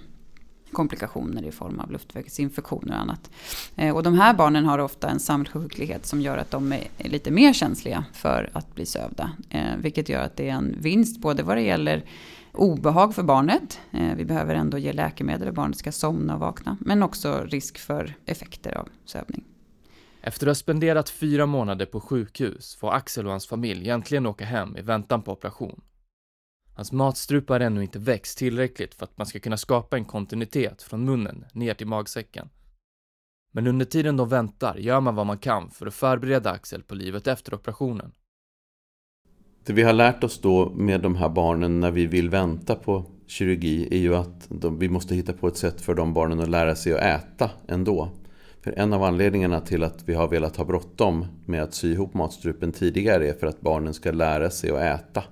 komplikationer 0.72 1.42
i 1.42 1.52
form 1.52 1.80
av 1.80 1.90
luftvägsinfektioner 1.90 2.94
och 2.94 3.00
annat. 3.00 3.30
Eh, 3.76 3.96
och 3.96 4.02
de 4.02 4.14
här 4.14 4.34
barnen 4.34 4.64
har 4.64 4.78
ofta 4.78 5.08
en 5.08 5.20
samsjuklighet 5.20 6.06
som 6.06 6.20
gör 6.20 6.38
att 6.38 6.50
de 6.50 6.72
är 6.72 7.08
lite 7.08 7.30
mer 7.30 7.52
känsliga 7.52 8.04
för 8.12 8.50
att 8.52 8.74
bli 8.74 8.86
sövda. 8.86 9.30
Eh, 9.50 9.76
vilket 9.78 10.08
gör 10.08 10.22
att 10.22 10.36
det 10.36 10.48
är 10.48 10.54
en 10.54 10.76
vinst 10.78 11.20
både 11.20 11.42
vad 11.42 11.56
det 11.56 11.62
gäller 11.62 12.04
obehag 12.52 13.14
för 13.14 13.22
barnet. 13.22 13.80
Eh, 13.90 14.14
vi 14.16 14.24
behöver 14.24 14.54
ändå 14.54 14.78
ge 14.78 14.92
läkemedel 14.92 15.48
och 15.48 15.54
barnet 15.54 15.78
ska 15.78 15.92
somna 15.92 16.34
och 16.34 16.40
vakna. 16.40 16.76
Men 16.80 17.02
också 17.02 17.44
risk 17.44 17.78
för 17.78 18.14
effekter 18.26 18.78
av 18.78 18.88
sövning. 19.04 19.44
Efter 20.20 20.46
att 20.46 20.50
ha 20.50 20.54
spenderat 20.54 21.10
fyra 21.10 21.46
månader 21.46 21.86
på 21.86 22.00
sjukhus 22.00 22.76
får 22.76 22.92
Axel 22.92 23.26
och 23.26 23.30
hans 23.30 23.46
familj 23.46 23.90
äntligen 23.90 24.26
åka 24.26 24.44
hem 24.44 24.76
i 24.76 24.82
väntan 24.82 25.22
på 25.22 25.32
operation. 25.32 25.80
Hans 26.74 26.92
matstrupe 26.92 27.52
har 27.52 27.60
ännu 27.60 27.82
inte 27.82 27.98
växt 27.98 28.38
tillräckligt 28.38 28.94
för 28.94 29.04
att 29.04 29.18
man 29.18 29.26
ska 29.26 29.40
kunna 29.40 29.56
skapa 29.56 29.96
en 29.96 30.04
kontinuitet 30.04 30.82
från 30.82 31.04
munnen 31.04 31.44
ner 31.52 31.74
till 31.74 31.86
magsäcken. 31.86 32.48
Men 33.52 33.66
under 33.66 33.86
tiden 33.86 34.16
de 34.16 34.28
väntar 34.28 34.76
gör 34.76 35.00
man 35.00 35.14
vad 35.14 35.26
man 35.26 35.38
kan 35.38 35.70
för 35.70 35.86
att 35.86 35.94
förbereda 35.94 36.50
Axel 36.50 36.82
på 36.82 36.94
livet 36.94 37.26
efter 37.26 37.54
operationen. 37.54 38.12
Det 39.64 39.72
vi 39.72 39.82
har 39.82 39.92
lärt 39.92 40.24
oss 40.24 40.40
då 40.40 40.70
med 40.70 41.00
de 41.00 41.16
här 41.16 41.28
barnen 41.28 41.80
när 41.80 41.90
vi 41.90 42.06
vill 42.06 42.30
vänta 42.30 42.74
på 42.74 43.04
kirurgi 43.26 43.88
är 43.90 43.98
ju 43.98 44.14
att 44.14 44.46
de, 44.48 44.78
vi 44.78 44.88
måste 44.88 45.14
hitta 45.14 45.32
på 45.32 45.48
ett 45.48 45.56
sätt 45.56 45.80
för 45.80 45.94
de 45.94 46.14
barnen 46.14 46.40
att 46.40 46.48
lära 46.48 46.74
sig 46.74 46.92
att 46.92 47.00
äta 47.00 47.50
ändå. 47.68 48.08
För 48.60 48.78
en 48.78 48.92
av 48.92 49.02
anledningarna 49.02 49.60
till 49.60 49.82
att 49.82 50.08
vi 50.08 50.14
har 50.14 50.28
velat 50.28 50.56
ha 50.56 50.64
bråttom 50.64 51.26
med 51.46 51.62
att 51.62 51.74
sy 51.74 51.92
ihop 51.92 52.14
matstrupen 52.14 52.72
tidigare 52.72 53.28
är 53.28 53.32
för 53.32 53.46
att 53.46 53.60
barnen 53.60 53.94
ska 53.94 54.10
lära 54.10 54.50
sig 54.50 54.70
att 54.70 55.00
äta. 55.00 55.24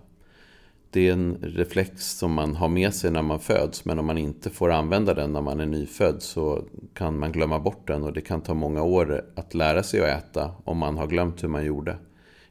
Det 0.90 1.08
är 1.08 1.12
en 1.12 1.36
reflex 1.42 2.18
som 2.18 2.32
man 2.32 2.56
har 2.56 2.68
med 2.68 2.94
sig 2.94 3.10
när 3.10 3.22
man 3.22 3.40
föds 3.40 3.84
men 3.84 3.98
om 3.98 4.06
man 4.06 4.18
inte 4.18 4.50
får 4.50 4.70
använda 4.70 5.14
den 5.14 5.32
när 5.32 5.42
man 5.42 5.60
är 5.60 5.66
nyfödd 5.66 6.22
så 6.22 6.64
kan 6.94 7.18
man 7.18 7.32
glömma 7.32 7.58
bort 7.58 7.86
den 7.86 8.02
och 8.02 8.12
det 8.12 8.20
kan 8.20 8.40
ta 8.40 8.54
många 8.54 8.82
år 8.82 9.24
att 9.36 9.54
lära 9.54 9.82
sig 9.82 10.00
att 10.00 10.24
äta 10.24 10.50
om 10.64 10.78
man 10.78 10.98
har 10.98 11.06
glömt 11.06 11.42
hur 11.42 11.48
man 11.48 11.64
gjorde. 11.64 11.96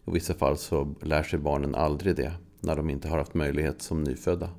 I 0.10 0.12
vissa 0.12 0.34
fall 0.34 0.58
så 0.58 0.96
lär 1.02 1.24
sig 1.24 1.40
barnen 1.40 1.76
aldrig 1.76 2.16
det 2.16 2.34
när 2.60 2.76
de 2.76 2.90
inte 2.90 3.08
har 3.10 3.18
haft 3.18 3.34
möjlighet 3.34 3.82
som 3.82 4.04
nyfödda. 4.04 4.50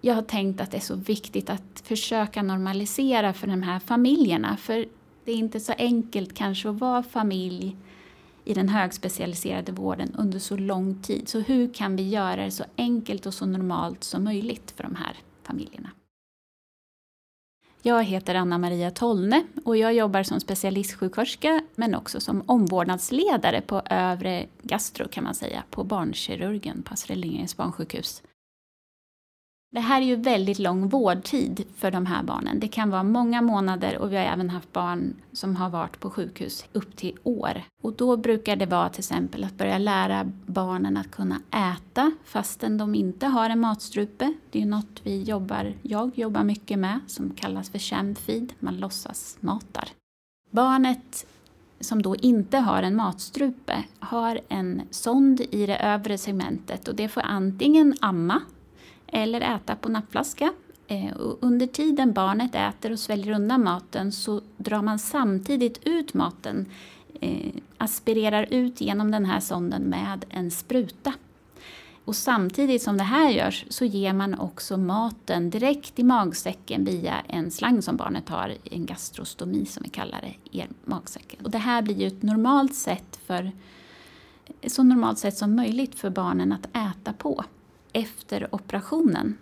Jag 0.00 0.14
har 0.14 0.22
tänkt 0.22 0.60
att 0.60 0.70
det 0.70 0.76
är 0.76 0.80
så 0.80 0.94
viktigt 0.94 1.50
att 1.50 1.80
försöka 1.84 2.42
normalisera 2.42 3.32
för 3.32 3.46
de 3.46 3.62
här 3.62 3.78
familjerna. 3.78 4.56
För 4.56 4.86
det 5.24 5.32
är 5.32 5.36
inte 5.36 5.60
så 5.60 5.72
enkelt 5.78 6.34
kanske 6.34 6.68
att 6.68 6.80
vara 6.80 7.02
familj 7.02 7.76
i 8.44 8.54
den 8.54 8.68
högspecialiserade 8.68 9.72
vården 9.72 10.14
under 10.18 10.38
så 10.38 10.56
lång 10.56 11.02
tid. 11.02 11.28
Så 11.28 11.40
hur 11.40 11.74
kan 11.74 11.96
vi 11.96 12.08
göra 12.08 12.44
det 12.44 12.50
så 12.50 12.64
enkelt 12.76 13.26
och 13.26 13.34
så 13.34 13.46
normalt 13.46 14.04
som 14.04 14.24
möjligt 14.24 14.70
för 14.70 14.82
de 14.82 14.94
här 14.94 15.16
familjerna? 15.42 15.90
Jag 17.86 18.04
heter 18.04 18.34
Anna 18.34 18.58
Maria 18.58 18.90
Tollne 18.90 19.44
och 19.64 19.76
jag 19.76 19.94
jobbar 19.94 20.22
som 20.22 20.40
specialistsjuksköterska 20.40 21.60
men 21.74 21.94
också 21.94 22.20
som 22.20 22.42
omvårdnadsledare 22.46 23.60
på 23.60 23.82
övre 23.90 24.46
gastro 24.62 25.08
kan 25.08 25.24
man 25.24 25.34
säga, 25.34 25.62
på 25.70 25.84
barnkirurgen 25.84 26.82
på 26.82 26.92
Astrid 26.92 27.18
Lindgrens 27.18 27.56
barnsjukhus. 27.56 28.22
Det 29.76 29.80
här 29.80 30.00
är 30.00 30.06
ju 30.06 30.16
väldigt 30.16 30.58
lång 30.58 30.88
vårdtid 30.88 31.64
för 31.74 31.90
de 31.90 32.06
här 32.06 32.22
barnen. 32.22 32.60
Det 32.60 32.68
kan 32.68 32.90
vara 32.90 33.02
många 33.02 33.42
månader 33.42 33.98
och 33.98 34.12
vi 34.12 34.16
har 34.16 34.24
även 34.24 34.50
haft 34.50 34.72
barn 34.72 35.14
som 35.32 35.56
har 35.56 35.70
varit 35.70 36.00
på 36.00 36.10
sjukhus 36.10 36.64
upp 36.72 36.96
till 36.96 37.18
år. 37.22 37.62
Och 37.82 37.92
då 37.92 38.16
brukar 38.16 38.56
det 38.56 38.66
vara 38.66 38.88
till 38.88 39.00
exempel 39.00 39.44
att 39.44 39.58
börja 39.58 39.78
lära 39.78 40.32
barnen 40.46 40.96
att 40.96 41.10
kunna 41.10 41.40
äta 41.50 42.12
fastän 42.24 42.78
de 42.78 42.94
inte 42.94 43.26
har 43.26 43.50
en 43.50 43.60
matstrupe. 43.60 44.32
Det 44.50 44.62
är 44.62 44.66
något 44.66 45.00
vi 45.02 45.22
jobbar, 45.22 45.74
jag 45.82 46.18
jobbar 46.18 46.44
mycket 46.44 46.78
med 46.78 47.00
som 47.06 47.30
kallas 47.30 47.70
för 47.70 47.78
sham-feed. 47.78 48.52
Man 48.58 48.76
låtsas 48.76 49.36
matar. 49.40 49.88
Barnet 50.50 51.26
som 51.80 52.02
då 52.02 52.16
inte 52.16 52.58
har 52.58 52.82
en 52.82 52.96
matstrupe 52.96 53.84
har 53.98 54.40
en 54.48 54.82
sond 54.90 55.40
i 55.50 55.66
det 55.66 55.76
övre 55.76 56.18
segmentet 56.18 56.88
och 56.88 56.94
det 56.94 57.08
får 57.08 57.20
antingen 57.20 57.94
amma 58.00 58.42
eller 59.06 59.40
äta 59.40 59.76
på 59.76 59.88
nappflaska. 59.88 60.52
Eh, 60.88 61.12
och 61.12 61.38
under 61.40 61.66
tiden 61.66 62.12
barnet 62.12 62.54
äter 62.54 62.92
och 62.92 62.98
sväljer 62.98 63.34
undan 63.34 63.64
maten 63.64 64.12
så 64.12 64.40
drar 64.56 64.82
man 64.82 64.98
samtidigt 64.98 65.80
ut 65.84 66.14
maten, 66.14 66.66
eh, 67.20 67.54
aspirerar 67.78 68.46
ut 68.50 68.80
genom 68.80 69.10
den 69.10 69.24
här 69.24 69.40
sonden 69.40 69.82
med 69.82 70.24
en 70.28 70.50
spruta. 70.50 71.12
Och 72.04 72.16
samtidigt 72.16 72.82
som 72.82 72.96
det 72.96 73.04
här 73.04 73.30
görs 73.30 73.64
så 73.68 73.84
ger 73.84 74.12
man 74.12 74.38
också 74.38 74.76
maten 74.76 75.50
direkt 75.50 75.98
i 75.98 76.02
magsäcken 76.02 76.84
via 76.84 77.14
en 77.28 77.50
slang 77.50 77.82
som 77.82 77.96
barnet 77.96 78.28
har, 78.28 78.54
en 78.64 78.86
gastrostomi 78.86 79.66
som 79.66 79.82
vi 79.82 79.88
kallar 79.88 80.20
det, 80.20 80.58
i 80.58 80.64
magsäcken. 80.84 81.44
Och 81.44 81.50
det 81.50 81.58
här 81.58 81.82
blir 81.82 82.00
ju 82.00 82.06
ett 82.06 82.22
normalt 82.22 82.74
sätt 82.74 83.20
för, 83.26 83.52
så 84.66 84.82
normalt 84.82 85.18
sätt 85.18 85.36
som 85.36 85.56
möjligt 85.56 85.94
för 85.94 86.10
barnen 86.10 86.52
att 86.52 86.66
äta 86.76 87.12
på 87.12 87.44
efter 87.96 88.54
operationen 88.54 89.38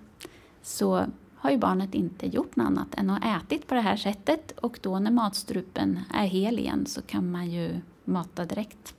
så 0.63 1.07
har 1.37 1.51
ju 1.51 1.59
barnet 1.59 1.95
inte 1.95 2.27
gjort 2.27 2.57
något 2.57 2.67
annat 2.67 2.95
än 2.95 3.11
att 3.11 3.25
ätit 3.25 3.67
på 3.67 3.75
det 3.75 3.81
här 3.81 3.97
sättet 3.97 4.59
och 4.59 4.79
då 4.83 4.99
när 4.99 5.11
matstrupen 5.11 6.01
är 6.15 6.27
hel 6.27 6.59
igen 6.59 6.87
så 6.87 7.03
kan 7.03 7.31
man 7.31 7.51
ju 7.51 7.81
mata 8.05 8.45
direkt. 8.45 8.95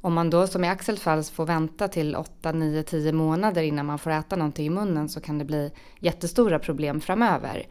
Om 0.00 0.14
man 0.14 0.30
då 0.30 0.46
som 0.46 0.64
i 0.64 0.68
Axels 0.68 1.00
fall 1.00 1.22
får 1.22 1.46
vänta 1.46 1.88
till 1.88 2.16
8, 2.16 2.52
9, 2.52 2.82
10 2.82 3.12
månader 3.12 3.62
innan 3.62 3.86
man 3.86 3.98
får 3.98 4.10
äta 4.10 4.36
någonting 4.36 4.66
i 4.66 4.70
munnen 4.70 5.08
så 5.08 5.20
kan 5.20 5.38
det 5.38 5.44
bli 5.44 5.72
jättestora 5.98 6.58
problem 6.58 7.00
framöver. 7.00 7.66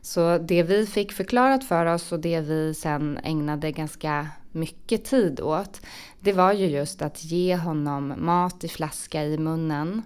Så 0.00 0.38
det 0.38 0.62
vi 0.62 0.86
fick 0.86 1.12
förklarat 1.12 1.64
för 1.64 1.86
oss 1.86 2.12
och 2.12 2.20
det 2.20 2.40
vi 2.40 2.74
sen 2.74 3.18
ägnade 3.22 3.72
ganska 3.72 4.28
mycket 4.52 5.04
tid 5.04 5.40
åt 5.40 5.80
det 6.20 6.32
var 6.32 6.52
ju 6.52 6.66
just 6.66 7.02
att 7.02 7.24
ge 7.24 7.56
honom 7.56 8.14
mat 8.16 8.64
i 8.64 8.68
flaska 8.68 9.24
i 9.24 9.38
munnen 9.38 10.02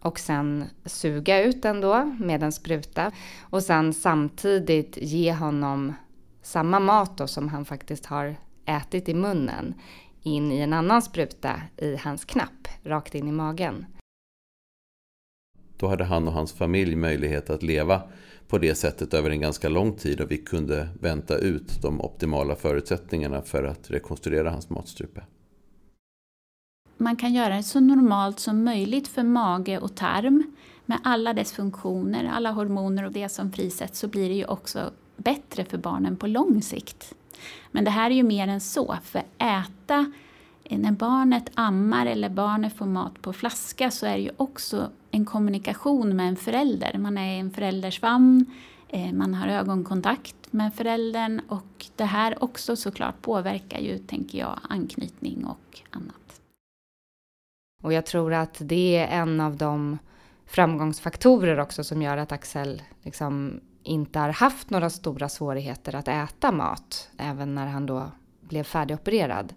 och 0.00 0.18
sen 0.18 0.64
suga 0.84 1.42
ut 1.42 1.62
den 1.62 1.80
då 1.80 2.04
med 2.20 2.42
en 2.42 2.52
spruta 2.52 3.12
och 3.40 3.62
sen 3.62 3.92
samtidigt 3.92 4.98
ge 5.00 5.32
honom 5.32 5.92
samma 6.42 6.80
mat 6.80 7.18
då 7.18 7.26
som 7.26 7.48
han 7.48 7.64
faktiskt 7.64 8.06
har 8.06 8.36
ätit 8.66 9.08
i 9.08 9.14
munnen 9.14 9.74
in 10.22 10.52
i 10.52 10.58
en 10.58 10.72
annan 10.72 11.02
spruta 11.02 11.62
i 11.76 11.96
hans 11.96 12.24
knapp, 12.24 12.68
rakt 12.82 13.14
in 13.14 13.28
i 13.28 13.32
magen. 13.32 13.86
Då 15.76 15.86
hade 15.88 16.04
han 16.04 16.28
och 16.28 16.34
hans 16.34 16.52
familj 16.52 16.96
möjlighet 16.96 17.50
att 17.50 17.62
leva 17.62 18.02
på 18.48 18.58
det 18.58 18.74
sättet 18.74 19.14
över 19.14 19.30
en 19.30 19.40
ganska 19.40 19.68
lång 19.68 19.92
tid 19.92 20.20
och 20.20 20.30
vi 20.30 20.36
kunde 20.36 20.88
vänta 21.00 21.38
ut 21.38 21.82
de 21.82 22.00
optimala 22.00 22.56
förutsättningarna 22.56 23.42
för 23.42 23.64
att 23.64 23.90
rekonstruera 23.90 24.50
hans 24.50 24.70
matstrupe 24.70 25.22
man 26.98 27.16
kan 27.16 27.32
göra 27.32 27.56
det 27.56 27.62
så 27.62 27.80
normalt 27.80 28.40
som 28.40 28.64
möjligt 28.64 29.08
för 29.08 29.22
mage 29.22 29.78
och 29.78 29.94
tarm 29.94 30.44
med 30.86 30.98
alla 31.04 31.32
dess 31.32 31.52
funktioner, 31.52 32.30
alla 32.34 32.50
hormoner 32.50 33.04
och 33.04 33.12
det 33.12 33.28
som 33.28 33.52
frisätts 33.52 33.98
så 33.98 34.08
blir 34.08 34.28
det 34.28 34.34
ju 34.34 34.44
också 34.44 34.90
bättre 35.16 35.64
för 35.64 35.78
barnen 35.78 36.16
på 36.16 36.26
lång 36.26 36.62
sikt. 36.62 37.14
Men 37.70 37.84
det 37.84 37.90
här 37.90 38.10
är 38.10 38.14
ju 38.14 38.22
mer 38.22 38.48
än 38.48 38.60
så, 38.60 38.96
för 39.02 39.22
äta 39.38 40.12
eh, 40.64 40.78
när 40.78 40.92
barnet 40.92 41.50
ammar 41.54 42.06
eller 42.06 42.28
barnet 42.28 42.76
får 42.76 42.86
mat 42.86 43.22
på 43.22 43.32
flaska 43.32 43.90
så 43.90 44.06
är 44.06 44.16
det 44.16 44.22
ju 44.22 44.30
också 44.36 44.90
en 45.10 45.24
kommunikation 45.24 46.16
med 46.16 46.28
en 46.28 46.36
förälder. 46.36 46.98
Man 46.98 47.18
är 47.18 47.36
i 47.36 47.38
en 47.38 47.50
förälders 47.50 48.00
famn, 48.00 48.46
eh, 48.88 49.12
man 49.12 49.34
har 49.34 49.48
ögonkontakt 49.48 50.52
med 50.52 50.74
föräldern 50.74 51.40
och 51.48 51.86
det 51.96 52.04
här 52.04 52.44
också 52.44 52.76
såklart 52.76 53.22
påverkar 53.22 53.78
ju, 53.78 53.98
tänker 53.98 54.38
jag, 54.38 54.58
anknytning 54.68 55.44
och 55.44 55.80
annat. 55.90 56.27
Och 57.82 57.92
jag 57.92 58.06
tror 58.06 58.32
att 58.32 58.56
det 58.58 58.96
är 58.96 59.20
en 59.20 59.40
av 59.40 59.56
de 59.56 59.98
framgångsfaktorer 60.46 61.58
också 61.58 61.84
som 61.84 62.02
gör 62.02 62.16
att 62.16 62.32
Axel 62.32 62.82
liksom 63.02 63.60
inte 63.82 64.18
har 64.18 64.28
haft 64.28 64.70
några 64.70 64.90
stora 64.90 65.28
svårigheter 65.28 65.94
att 65.94 66.08
äta 66.08 66.52
mat, 66.52 67.10
även 67.18 67.54
när 67.54 67.66
han 67.66 67.86
då 67.86 68.10
blev 68.40 68.64
färdigopererad. 68.64 69.54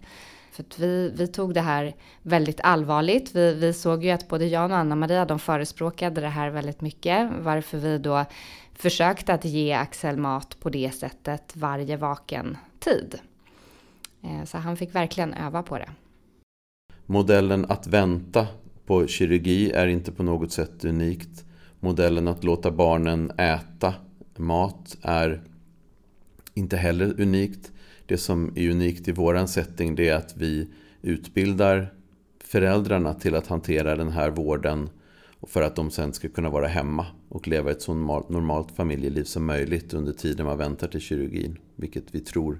För 0.52 0.64
vi, 0.76 1.12
vi 1.16 1.26
tog 1.26 1.54
det 1.54 1.60
här 1.60 1.94
väldigt 2.22 2.60
allvarligt. 2.60 3.34
Vi, 3.34 3.54
vi 3.54 3.72
såg 3.72 4.04
ju 4.04 4.10
att 4.10 4.28
både 4.28 4.46
jag 4.46 4.70
och 4.70 4.76
Anna-Maria 4.76 5.24
de 5.24 5.38
förespråkade 5.38 6.20
det 6.20 6.28
här 6.28 6.50
väldigt 6.50 6.80
mycket. 6.80 7.30
Varför 7.38 7.78
vi 7.78 7.98
då 7.98 8.24
försökte 8.74 9.34
att 9.34 9.44
ge 9.44 9.72
Axel 9.72 10.16
mat 10.16 10.60
på 10.60 10.70
det 10.70 10.94
sättet 10.94 11.56
varje 11.56 11.96
vaken 11.96 12.56
tid. 12.78 13.18
Eh, 14.22 14.44
så 14.44 14.58
han 14.58 14.76
fick 14.76 14.94
verkligen 14.94 15.34
öva 15.34 15.62
på 15.62 15.78
det. 15.78 15.88
Modellen 17.06 17.64
att 17.68 17.86
vänta 17.86 18.46
på 18.86 19.06
kirurgi 19.06 19.70
är 19.70 19.86
inte 19.86 20.12
på 20.12 20.22
något 20.22 20.52
sätt 20.52 20.84
unikt. 20.84 21.44
Modellen 21.80 22.28
att 22.28 22.44
låta 22.44 22.70
barnen 22.70 23.30
äta 23.30 23.94
mat 24.36 24.96
är 25.02 25.42
inte 26.54 26.76
heller 26.76 27.20
unikt. 27.20 27.72
Det 28.06 28.18
som 28.18 28.52
är 28.56 28.70
unikt 28.70 29.08
i 29.08 29.12
våran 29.12 29.48
setting 29.48 29.94
det 29.94 30.08
är 30.08 30.16
att 30.16 30.36
vi 30.36 30.68
utbildar 31.02 31.92
föräldrarna 32.44 33.14
till 33.14 33.34
att 33.34 33.46
hantera 33.46 33.96
den 33.96 34.08
här 34.08 34.30
vården 34.30 34.90
för 35.42 35.62
att 35.62 35.76
de 35.76 35.90
sen 35.90 36.12
ska 36.12 36.28
kunna 36.28 36.50
vara 36.50 36.66
hemma 36.66 37.06
och 37.28 37.48
leva 37.48 37.70
ett 37.70 37.82
så 37.82 37.94
normalt 37.94 38.70
familjeliv 38.70 39.24
som 39.24 39.46
möjligt 39.46 39.94
under 39.94 40.12
tiden 40.12 40.46
man 40.46 40.58
väntar 40.58 40.88
till 40.88 41.00
kirurgin. 41.00 41.58
Vilket 41.76 42.04
vi 42.10 42.20
tror 42.20 42.58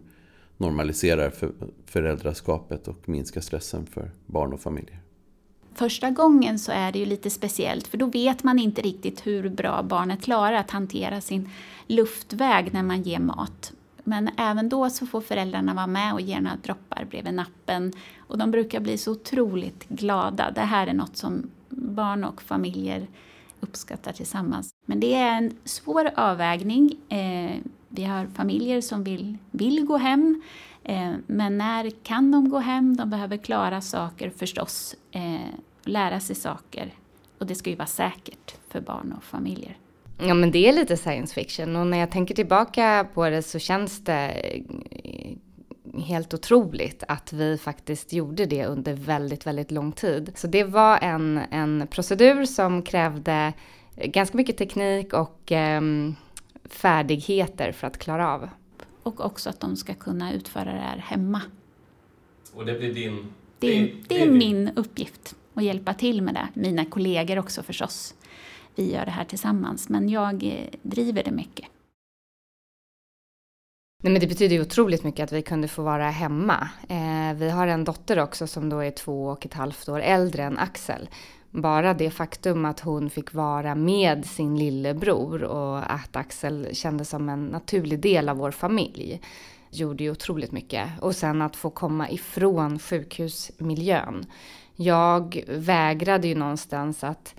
normaliserar 0.63 1.31
för 1.31 1.53
föräldraskapet 1.87 2.89
och 2.89 3.09
minskar 3.09 3.41
stressen 3.41 3.87
för 3.87 4.11
barn 4.27 4.53
och 4.53 4.61
familjer. 4.61 4.99
Första 5.75 6.11
gången 6.11 6.59
så 6.59 6.73
är 6.73 6.93
det 6.93 6.99
ju 6.99 7.05
lite 7.05 7.31
speciellt 7.31 7.87
för 7.87 7.99
då 7.99 8.07
vet 8.07 8.45
man 8.45 8.59
inte 8.59 8.83
riktigt 8.83 9.27
hur 9.27 9.49
bra 9.49 9.83
barnet 9.83 10.23
klarar 10.23 10.53
att 10.53 10.71
hantera 10.71 11.21
sin 11.21 11.51
luftväg 11.87 12.73
när 12.73 12.83
man 12.83 13.03
ger 13.03 13.19
mat. 13.19 13.73
Men 14.05 14.31
även 14.37 14.69
då 14.69 14.91
så 14.91 15.07
får 15.07 15.21
föräldrarna 15.21 15.75
vara 15.75 15.87
med 15.87 16.13
och 16.13 16.21
ge 16.21 16.41
några 16.41 16.57
droppar 16.57 17.07
bredvid 17.11 17.35
nappen. 17.35 17.93
Och 18.19 18.39
de 18.39 18.51
brukar 18.51 18.81
bli 18.81 18.99
så 18.99 19.13
otroligt 19.13 19.89
glada. 19.89 20.51
Det 20.51 20.61
här 20.61 20.87
är 20.87 20.95
något 20.95 21.17
som 21.17 21.51
barn 21.69 22.25
och 22.25 22.43
familjer 22.43 23.07
uppskattar 23.61 24.13
tillsammans. 24.13 24.71
Men 24.87 25.01
det 25.01 25.15
är 25.15 25.37
en 25.37 25.57
svår 25.65 26.11
avvägning. 26.17 26.97
Eh, 27.09 27.57
vi 27.95 28.05
har 28.05 28.27
familjer 28.27 28.81
som 28.81 29.05
vill, 29.05 29.39
vill 29.51 29.85
gå 29.85 29.97
hem. 29.97 30.43
Eh, 30.85 31.13
men 31.27 31.59
när 31.59 31.91
kan 31.91 32.31
de 32.31 32.49
gå 32.49 32.59
hem? 32.59 32.97
De 32.97 33.11
behöver 33.11 33.37
klara 33.37 33.81
saker 33.81 34.31
förstås. 34.37 34.97
Eh, 35.11 35.41
lära 35.85 36.21
sig 36.21 36.37
saker. 36.37 36.95
Och 37.39 37.47
det 37.47 37.55
ska 37.55 37.71
ju 37.71 37.77
vara 37.77 37.87
säkert 37.87 38.55
för 38.69 38.81
barn 38.81 39.15
och 39.17 39.25
familjer. 39.25 39.77
Ja 40.19 40.35
men 40.35 40.51
det 40.51 40.69
är 40.69 40.73
lite 40.73 40.97
science 40.97 41.35
fiction 41.35 41.77
och 41.77 41.87
när 41.87 41.99
jag 41.99 42.11
tänker 42.11 42.35
tillbaka 42.35 43.07
på 43.15 43.31
det 43.31 43.43
så 43.43 43.59
känns 43.59 44.05
det 44.05 44.29
eh, 44.29 46.03
helt 46.03 46.35
otroligt 46.35 47.05
att 47.09 47.33
vi 47.33 47.59
faktiskt 47.59 48.13
gjorde 48.13 48.47
det 48.47 48.67
under 48.67 48.93
väldigt, 48.95 49.47
väldigt 49.47 49.71
lång 49.71 49.93
tid. 49.93 50.33
Så 50.35 50.47
det 50.47 50.65
var 50.65 50.99
en, 51.03 51.41
en 51.51 51.87
procedur 51.91 52.45
som 52.45 52.83
krävde 52.83 53.53
eh, 53.97 54.11
ganska 54.11 54.37
mycket 54.37 54.57
teknik 54.57 55.13
och 55.13 55.53
eh, 55.53 55.81
färdigheter 56.65 57.73
för 57.73 57.87
att 57.87 57.99
klara 57.99 58.35
av. 58.35 58.49
Och 59.03 59.25
också 59.25 59.51
att 59.51 59.61
de 59.61 59.77
ska 59.77 59.95
kunna 59.95 60.33
utföra 60.33 60.65
det 60.73 60.81
här 60.81 60.99
hemma. 60.99 61.41
Och 62.55 62.67
det 62.67 62.79
blir 62.79 62.95
din... 62.95 63.27
Det 63.59 63.79
är, 63.79 63.95
det 64.09 64.23
är 64.23 64.31
min 64.31 64.71
uppgift 64.77 65.35
att 65.55 65.65
hjälpa 65.65 65.95
till 65.95 66.23
med 66.23 66.35
det. 66.35 66.49
Mina 66.55 66.85
kollegor 66.85 67.39
också 67.39 67.63
förstås 67.63 68.15
vi 68.75 68.93
gör 68.93 69.05
det 69.05 69.11
här 69.11 69.25
tillsammans. 69.25 69.89
Men 69.89 70.09
jag 70.09 70.43
eh, 70.45 70.69
driver 70.83 71.23
det 71.23 71.31
mycket. 71.31 71.67
Nej, 74.03 74.13
men 74.13 74.21
det 74.21 74.27
betyder 74.27 74.57
ju 74.57 74.63
otroligt 74.63 75.05
mycket 75.05 75.25
att 75.25 75.33
vi 75.33 75.43
kunde 75.43 75.69
få 75.69 75.83
vara 75.83 76.11
hemma. 76.11 76.69
Eh, 76.89 77.35
vi 77.37 77.51
har 77.51 77.67
en 77.67 77.85
dotter 77.85 78.19
också 78.19 78.47
som 78.47 78.69
då 78.69 78.79
är 78.79 78.91
två 78.91 79.27
och 79.27 79.47
ett 79.47 79.55
halvt 79.55 79.89
år 79.89 80.01
äldre 80.01 80.43
än 80.43 80.59
Axel. 80.59 81.09
Bara 81.55 81.95
det 81.95 82.11
faktum 82.11 82.65
att 82.65 82.81
hon 82.81 83.11
fick 83.11 83.35
vara 83.35 83.75
med 83.75 84.25
sin 84.25 84.59
lillebror 84.59 85.43
och 85.43 85.93
att 85.93 86.17
Axel 86.17 86.69
kändes 86.73 87.09
som 87.09 87.29
en 87.29 87.47
naturlig 87.47 88.01
del 88.01 88.29
av 88.29 88.37
vår 88.37 88.51
familj 88.51 89.21
gjorde 89.71 90.05
ju 90.05 90.11
otroligt 90.11 90.53
mycket. 90.53 90.89
Och 91.01 91.17
sen 91.17 91.43
att 91.43 91.57
få 91.57 91.71
komma 91.71 92.11
ifrån 92.11 92.79
sjukhusmiljön. 92.79 94.27
Jag 94.77 95.45
vägrade 95.49 96.29
ju 96.29 96.35
någonstans 96.35 97.05
att 97.05 97.35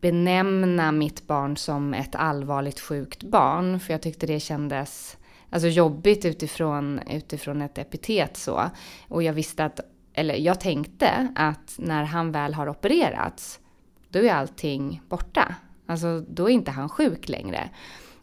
benämna 0.00 0.92
mitt 0.92 1.26
barn 1.26 1.56
som 1.56 1.94
ett 1.94 2.14
allvarligt 2.14 2.80
sjukt 2.80 3.22
barn. 3.22 3.80
För 3.80 3.94
jag 3.94 4.02
tyckte 4.02 4.26
det 4.26 4.40
kändes 4.40 5.16
alltså, 5.50 5.68
jobbigt 5.68 6.24
utifrån, 6.24 7.00
utifrån 7.10 7.62
ett 7.62 7.78
epitet 7.78 8.36
så. 8.36 8.70
Och 9.08 9.22
jag 9.22 9.32
visste 9.32 9.64
att, 9.64 9.80
eller 10.12 10.34
jag 10.34 10.60
tänkte 10.60 11.32
att 11.34 11.74
när 11.78 12.04
han 12.04 12.32
väl 12.32 12.54
har 12.54 12.68
opererats, 12.68 13.60
då 14.08 14.18
är 14.18 14.32
allting 14.32 15.02
borta. 15.08 15.54
Alltså 15.86 16.20
då 16.20 16.48
är 16.48 16.52
inte 16.52 16.70
han 16.70 16.88
sjuk 16.88 17.28
längre. 17.28 17.70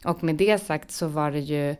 Och 0.04 0.24
med 0.24 0.36
det 0.36 0.58
sagt 0.58 0.90
så 0.90 1.08
var 1.08 1.30
det 1.30 1.40
ju 1.40 1.76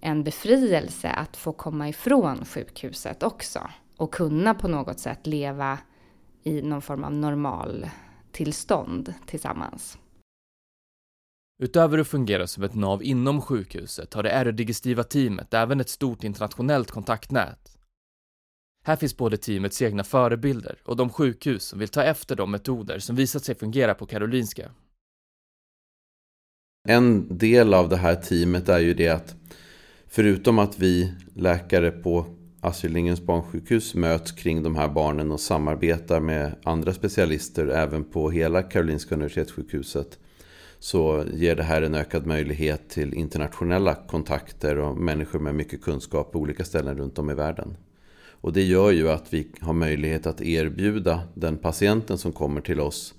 en 0.00 0.24
befrielse 0.24 1.10
att 1.10 1.36
få 1.36 1.52
komma 1.52 1.88
ifrån 1.88 2.44
sjukhuset 2.44 3.22
också. 3.22 3.70
Och 3.96 4.14
kunna 4.14 4.54
på 4.54 4.68
något 4.68 4.98
sätt 4.98 5.26
leva 5.26 5.78
i 6.42 6.62
någon 6.62 6.82
form 6.82 7.04
av 7.04 7.12
normal 7.12 7.90
tillstånd 8.32 9.14
tillsammans. 9.26 9.98
Utöver 11.58 11.98
att 11.98 12.08
fungera 12.08 12.46
som 12.46 12.62
ett 12.62 12.74
nav 12.74 13.02
inom 13.02 13.40
sjukhuset 13.42 14.14
har 14.14 14.22
det 14.22 14.30
R-digestiva 14.30 15.02
teamet 15.02 15.54
även 15.54 15.80
ett 15.80 15.88
stort 15.88 16.24
internationellt 16.24 16.90
kontaktnät. 16.90 17.73
Här 18.86 18.96
finns 18.96 19.16
både 19.16 19.36
teamets 19.36 19.82
egna 19.82 20.04
förebilder 20.04 20.78
och 20.84 20.96
de 20.96 21.10
sjukhus 21.10 21.64
som 21.64 21.78
vill 21.78 21.88
ta 21.88 22.02
efter 22.02 22.36
de 22.36 22.50
metoder 22.50 22.98
som 22.98 23.16
visat 23.16 23.44
sig 23.44 23.54
fungera 23.54 23.94
på 23.94 24.06
Karolinska. 24.06 24.70
En 26.88 27.38
del 27.38 27.74
av 27.74 27.88
det 27.88 27.96
här 27.96 28.14
teamet 28.14 28.68
är 28.68 28.78
ju 28.78 28.94
det 28.94 29.08
att 29.08 29.34
förutom 30.06 30.58
att 30.58 30.78
vi 30.78 31.12
läkare 31.34 31.90
på 31.90 32.26
Astrid 32.60 32.92
Lindgrens 32.92 33.20
barnsjukhus 33.20 33.94
möts 33.94 34.32
kring 34.32 34.62
de 34.62 34.76
här 34.76 34.88
barnen 34.88 35.32
och 35.32 35.40
samarbetar 35.40 36.20
med 36.20 36.54
andra 36.64 36.92
specialister 36.92 37.68
även 37.68 38.04
på 38.04 38.30
hela 38.30 38.62
Karolinska 38.62 39.14
Universitetssjukhuset 39.14 40.18
så 40.78 41.24
ger 41.32 41.56
det 41.56 41.62
här 41.62 41.82
en 41.82 41.94
ökad 41.94 42.26
möjlighet 42.26 42.88
till 42.88 43.14
internationella 43.14 43.94
kontakter 43.94 44.78
och 44.78 44.96
människor 44.96 45.38
med 45.38 45.54
mycket 45.54 45.82
kunskap 45.82 46.32
på 46.32 46.38
olika 46.38 46.64
ställen 46.64 46.98
runt 46.98 47.18
om 47.18 47.30
i 47.30 47.34
världen. 47.34 47.76
Och 48.44 48.52
det 48.52 48.62
gör 48.62 48.90
ju 48.90 49.10
att 49.10 49.34
vi 49.34 49.46
har 49.60 49.72
möjlighet 49.72 50.26
att 50.26 50.40
erbjuda 50.40 51.22
den 51.34 51.56
patienten 51.56 52.18
som 52.18 52.32
kommer 52.32 52.60
till 52.60 52.80
oss 52.80 53.14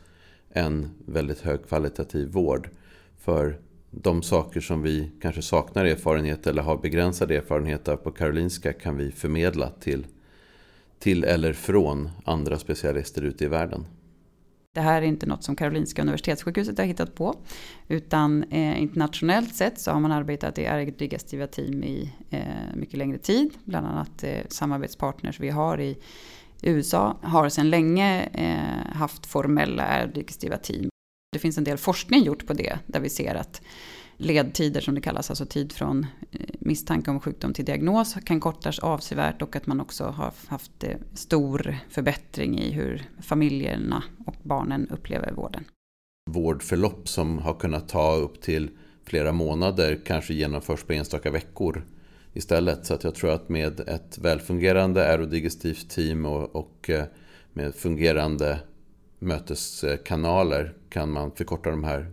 en 0.49 0.89
väldigt 1.05 1.41
högkvalitativ 1.41 2.27
vård. 2.27 2.69
För 3.17 3.59
de 3.91 4.21
saker 4.21 4.61
som 4.61 4.81
vi 4.81 5.11
kanske 5.21 5.41
saknar 5.41 5.85
erfarenhet 5.85 6.47
eller 6.47 6.61
har 6.61 6.77
begränsad 6.77 7.31
erfarenhet 7.31 7.87
av 7.87 7.95
på 7.95 8.11
Karolinska 8.11 8.73
kan 8.73 8.97
vi 8.97 9.11
förmedla 9.11 9.69
till, 9.69 10.07
till 10.99 11.23
eller 11.23 11.53
från 11.53 12.09
andra 12.25 12.59
specialister 12.59 13.21
ute 13.21 13.45
i 13.45 13.47
världen. 13.47 13.85
Det 14.75 14.81
här 14.81 15.01
är 15.01 15.05
inte 15.05 15.25
något 15.25 15.43
som 15.43 15.55
Karolinska 15.55 16.01
Universitetssjukhuset 16.01 16.77
har 16.77 16.85
hittat 16.85 17.15
på. 17.15 17.35
Utan 17.87 18.43
eh, 18.43 18.81
internationellt 18.81 19.55
sett 19.55 19.79
så 19.79 19.91
har 19.91 19.99
man 19.99 20.11
arbetat 20.11 20.57
i 20.57 20.65
ärgdigestiva 20.65 21.47
team 21.47 21.83
i 21.83 22.13
eh, 22.29 22.75
mycket 22.75 22.97
längre 22.97 23.17
tid. 23.17 23.53
Bland 23.63 23.87
annat 23.87 24.23
eh, 24.23 24.39
samarbetspartners 24.49 25.39
vi 25.39 25.49
har 25.49 25.81
i 25.81 25.97
USA 26.61 27.17
har 27.21 27.49
sedan 27.49 27.69
länge 27.69 28.29
eh, 28.33 28.95
haft 28.95 29.25
formella 29.25 29.83
ärgdigestiva 29.83 30.57
team. 30.57 30.89
Det 31.31 31.39
finns 31.39 31.57
en 31.57 31.63
del 31.63 31.77
forskning 31.77 32.23
gjort 32.23 32.47
på 32.47 32.53
det 32.53 32.79
där 32.87 32.99
vi 32.99 33.09
ser 33.09 33.35
att 33.35 33.61
ledtider 34.17 34.81
som 34.81 34.95
det 34.95 35.01
kallas, 35.01 35.29
alltså 35.29 35.45
tid 35.45 35.71
från 35.71 36.05
eh, 36.31 36.39
misstanke 36.59 37.11
om 37.11 37.19
sjukdom 37.19 37.53
till 37.53 37.65
diagnos 37.65 38.17
kan 38.25 38.39
kortas 38.39 38.79
avsevärt 38.79 39.41
och 39.41 39.55
att 39.55 39.67
man 39.67 39.81
också 39.81 40.03
har 40.03 40.33
haft 40.47 40.83
eh, 40.83 40.97
stor 41.13 41.77
förbättring 41.89 42.59
i 42.59 42.71
hur 42.71 43.09
familjerna 43.21 44.03
och 44.25 44.35
barnen 44.43 44.87
upplever 44.89 45.31
vården. 45.31 45.63
Vårdförlopp 46.31 47.09
som 47.09 47.39
har 47.39 47.53
kunnat 47.53 47.89
ta 47.89 48.15
upp 48.15 48.41
till 48.41 48.69
flera 49.05 49.31
månader 49.31 49.99
kanske 50.05 50.33
genomförs 50.33 50.83
på 50.83 50.93
enstaka 50.93 51.31
veckor 51.31 51.85
istället. 52.33 52.85
Så 52.85 52.93
att 52.93 53.03
jag 53.03 53.15
tror 53.15 53.31
att 53.31 53.49
med 53.49 53.79
ett 53.79 54.17
välfungerande 54.17 55.07
aerodigestivt 55.07 55.89
team 55.89 56.25
och, 56.25 56.55
och 56.55 56.89
eh, 56.89 57.05
med 57.53 57.75
fungerande 57.75 58.59
möteskanaler 59.19 60.73
kan 60.89 61.11
man 61.11 61.31
förkorta 61.31 61.69
de 61.69 61.83
här 61.83 62.11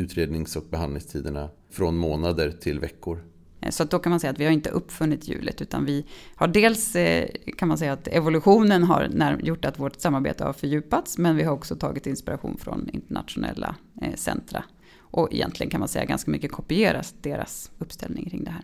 utrednings 0.00 0.56
och 0.56 0.64
behandlingstiderna 0.70 1.50
från 1.70 1.96
månader 1.96 2.50
till 2.50 2.80
veckor. 2.80 3.24
Så 3.70 3.84
då 3.84 3.98
kan 3.98 4.10
man 4.10 4.20
säga 4.20 4.30
att 4.30 4.40
vi 4.40 4.44
har 4.44 4.52
inte 4.52 4.70
uppfunnit 4.70 5.28
hjulet 5.28 5.62
utan 5.62 5.84
vi 5.84 6.06
har 6.34 6.48
dels 6.48 6.96
eh, 6.96 7.28
kan 7.56 7.68
man 7.68 7.78
säga 7.78 7.92
att 7.92 8.08
evolutionen 8.08 8.82
har 8.82 9.38
gjort 9.42 9.64
att 9.64 9.78
vårt 9.78 10.00
samarbete 10.00 10.44
har 10.44 10.52
fördjupats 10.52 11.18
men 11.18 11.36
vi 11.36 11.42
har 11.42 11.52
också 11.52 11.76
tagit 11.76 12.06
inspiration 12.06 12.56
från 12.58 12.88
internationella 12.92 13.76
eh, 14.02 14.14
centra. 14.14 14.64
Och 14.98 15.34
egentligen 15.34 15.70
kan 15.70 15.80
man 15.80 15.88
säga 15.88 16.04
ganska 16.04 16.30
mycket 16.30 16.52
kopieras 16.52 17.14
deras 17.20 17.70
uppställning 17.78 18.30
kring 18.30 18.44
det 18.44 18.50
här. 18.50 18.62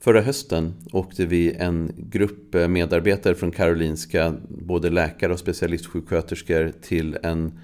Förra 0.00 0.20
hösten 0.20 0.74
åkte 0.92 1.26
vi 1.26 1.52
en 1.52 1.92
grupp 1.96 2.54
medarbetare 2.68 3.34
från 3.34 3.50
Karolinska, 3.50 4.34
både 4.48 4.90
läkare 4.90 5.32
och 5.32 5.38
specialistsjuksköterskor, 5.38 6.72
till 6.82 7.18
en, 7.22 7.60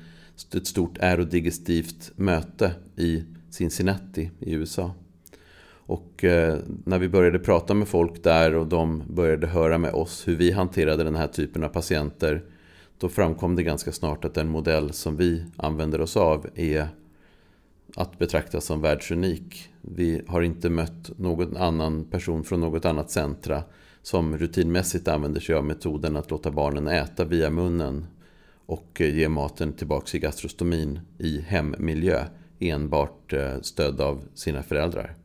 ett 0.55 0.67
stort 0.67 0.99
aerodigestivt 0.99 2.13
möte 2.17 2.73
i 2.97 3.25
Cincinnati 3.51 4.31
i 4.41 4.53
USA. 4.53 4.95
Och 5.87 6.25
eh, 6.25 6.59
när 6.85 6.99
vi 6.99 7.09
började 7.09 7.39
prata 7.39 7.75
med 7.75 7.89
folk 7.89 8.23
där 8.23 8.55
och 8.55 8.67
de 8.67 9.03
började 9.09 9.47
höra 9.47 9.79
med 9.79 9.93
oss 9.93 10.29
hur 10.29 10.37
vi 10.37 10.51
hanterade 10.51 11.05
den 11.05 11.15
här 11.15 11.27
typen 11.27 11.65
av 11.65 11.69
patienter 11.69 12.43
då 12.99 13.09
framkom 13.09 13.57
det 13.57 13.63
ganska 13.63 13.93
snart 13.93 14.25
att 14.25 14.35
den 14.35 14.49
modell 14.49 14.93
som 14.93 15.17
vi 15.17 15.45
använder 15.57 16.01
oss 16.01 16.17
av 16.17 16.47
är 16.55 16.89
att 17.97 18.19
betrakta 18.19 18.61
som 18.61 18.81
världsunik. 18.81 19.69
Vi 19.81 20.23
har 20.27 20.43
inte 20.43 20.71
mött 20.71 21.19
någon 21.19 21.57
annan 21.57 22.05
person 22.05 22.45
från 22.45 22.61
något 22.61 22.85
annat 22.85 23.11
centra 23.11 23.63
som 24.03 24.39
rutinmässigt 24.39 25.09
använder 25.09 25.41
sig 25.41 25.55
av 25.55 25.65
metoden 25.65 26.17
att 26.17 26.31
låta 26.31 26.51
barnen 26.51 26.89
äta 26.89 27.25
via 27.25 27.51
munnen 27.51 28.07
och 28.67 29.01
ge 29.01 29.29
maten 29.29 29.73
tillbaka 29.73 30.17
i 30.17 30.21
gastrostomin 30.21 31.01
i 31.19 31.41
hemmiljö 31.41 32.25
enbart 32.59 33.33
eh, 33.33 33.61
stöd 33.61 34.01
av 34.01 34.23
sina 34.35 34.63
föräldrar. 34.63 35.17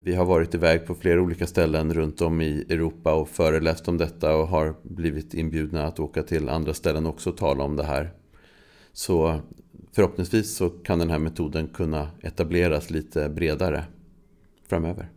Vi 0.00 0.14
har 0.14 0.24
varit 0.24 0.54
iväg 0.54 0.86
på 0.86 0.94
flera 0.94 1.20
olika 1.20 1.46
ställen 1.46 1.94
runt 1.94 2.20
om 2.20 2.40
i 2.40 2.66
Europa 2.68 3.14
och 3.14 3.28
föreläst 3.28 3.88
om 3.88 3.98
detta 3.98 4.36
och 4.36 4.48
har 4.48 4.74
blivit 4.82 5.34
inbjudna 5.34 5.84
att 5.84 6.00
åka 6.00 6.22
till 6.22 6.48
andra 6.48 6.74
ställen 6.74 7.06
också 7.06 7.30
och 7.30 7.36
tala 7.36 7.64
om 7.64 7.76
det 7.76 7.84
här. 7.84 8.10
Så 8.92 9.40
förhoppningsvis 9.92 10.56
så 10.56 10.68
kan 10.70 10.98
den 10.98 11.10
här 11.10 11.18
metoden 11.18 11.68
kunna 11.68 12.10
etableras 12.22 12.90
lite 12.90 13.28
bredare 13.28 13.84
framöver. 14.68 15.15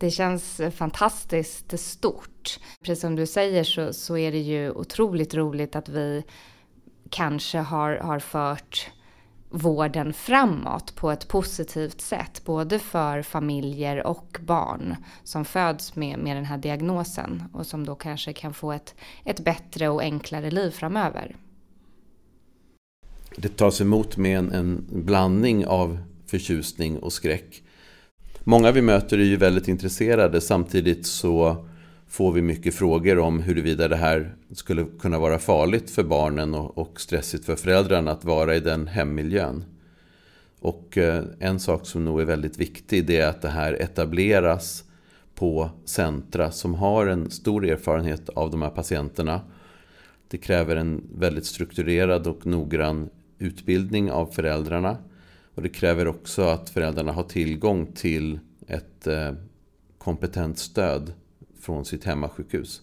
Det 0.00 0.10
känns 0.10 0.60
fantastiskt 0.74 1.80
stort. 1.80 2.60
Precis 2.84 3.00
som 3.00 3.16
du 3.16 3.26
säger 3.26 3.64
så, 3.64 3.92
så 3.92 4.16
är 4.16 4.32
det 4.32 4.38
ju 4.38 4.70
otroligt 4.70 5.34
roligt 5.34 5.76
att 5.76 5.88
vi 5.88 6.22
kanske 7.10 7.58
har, 7.58 7.96
har 7.96 8.18
fört 8.18 8.90
vården 9.50 10.12
framåt 10.12 10.94
på 10.94 11.10
ett 11.10 11.28
positivt 11.28 12.00
sätt, 12.00 12.42
både 12.44 12.78
för 12.78 13.22
familjer 13.22 14.06
och 14.06 14.38
barn 14.40 14.96
som 15.24 15.44
föds 15.44 15.96
med, 15.96 16.18
med 16.18 16.36
den 16.36 16.44
här 16.44 16.58
diagnosen 16.58 17.42
och 17.52 17.66
som 17.66 17.86
då 17.86 17.94
kanske 17.94 18.32
kan 18.32 18.54
få 18.54 18.72
ett, 18.72 18.94
ett 19.24 19.44
bättre 19.44 19.88
och 19.88 20.02
enklare 20.02 20.50
liv 20.50 20.70
framöver. 20.70 21.36
Det 23.36 23.56
tas 23.56 23.80
emot 23.80 24.16
med 24.16 24.38
en, 24.38 24.52
en 24.52 24.86
blandning 24.90 25.66
av 25.66 25.98
förtjusning 26.26 26.98
och 26.98 27.12
skräck. 27.12 27.62
Många 28.44 28.72
vi 28.72 28.82
möter 28.82 29.18
är 29.18 29.24
ju 29.24 29.36
väldigt 29.36 29.68
intresserade 29.68 30.40
samtidigt 30.40 31.06
så 31.06 31.66
får 32.08 32.32
vi 32.32 32.42
mycket 32.42 32.74
frågor 32.74 33.18
om 33.18 33.42
huruvida 33.42 33.88
det 33.88 33.96
här 33.96 34.34
skulle 34.52 34.86
kunna 35.00 35.18
vara 35.18 35.38
farligt 35.38 35.90
för 35.90 36.02
barnen 36.02 36.54
och 36.54 37.00
stressigt 37.00 37.44
för 37.44 37.56
föräldrarna 37.56 38.10
att 38.10 38.24
vara 38.24 38.56
i 38.56 38.60
den 38.60 38.86
hemmiljön. 38.86 39.64
Och 40.60 40.98
eh, 40.98 41.24
en 41.38 41.60
sak 41.60 41.86
som 41.86 42.04
nog 42.04 42.20
är 42.20 42.24
väldigt 42.24 42.58
viktig 42.58 43.06
det 43.06 43.16
är 43.16 43.28
att 43.28 43.42
det 43.42 43.48
här 43.48 43.72
etableras 43.72 44.84
på 45.34 45.70
centra 45.84 46.50
som 46.50 46.74
har 46.74 47.06
en 47.06 47.30
stor 47.30 47.66
erfarenhet 47.66 48.28
av 48.28 48.50
de 48.50 48.62
här 48.62 48.70
patienterna. 48.70 49.40
Det 50.28 50.38
kräver 50.38 50.76
en 50.76 51.02
väldigt 51.14 51.46
strukturerad 51.46 52.26
och 52.26 52.46
noggrann 52.46 53.10
utbildning 53.38 54.10
av 54.10 54.26
föräldrarna. 54.26 54.96
Och 55.60 55.64
det 55.64 55.68
kräver 55.68 56.08
också 56.08 56.42
att 56.42 56.70
föräldrarna 56.70 57.12
har 57.12 57.22
tillgång 57.22 57.92
till 57.92 58.38
ett 58.66 59.06
eh, 59.06 59.32
kompetent 59.98 60.58
stöd 60.58 61.12
från 61.60 61.84
sitt 61.84 62.04
hemmasjukhus. 62.04 62.82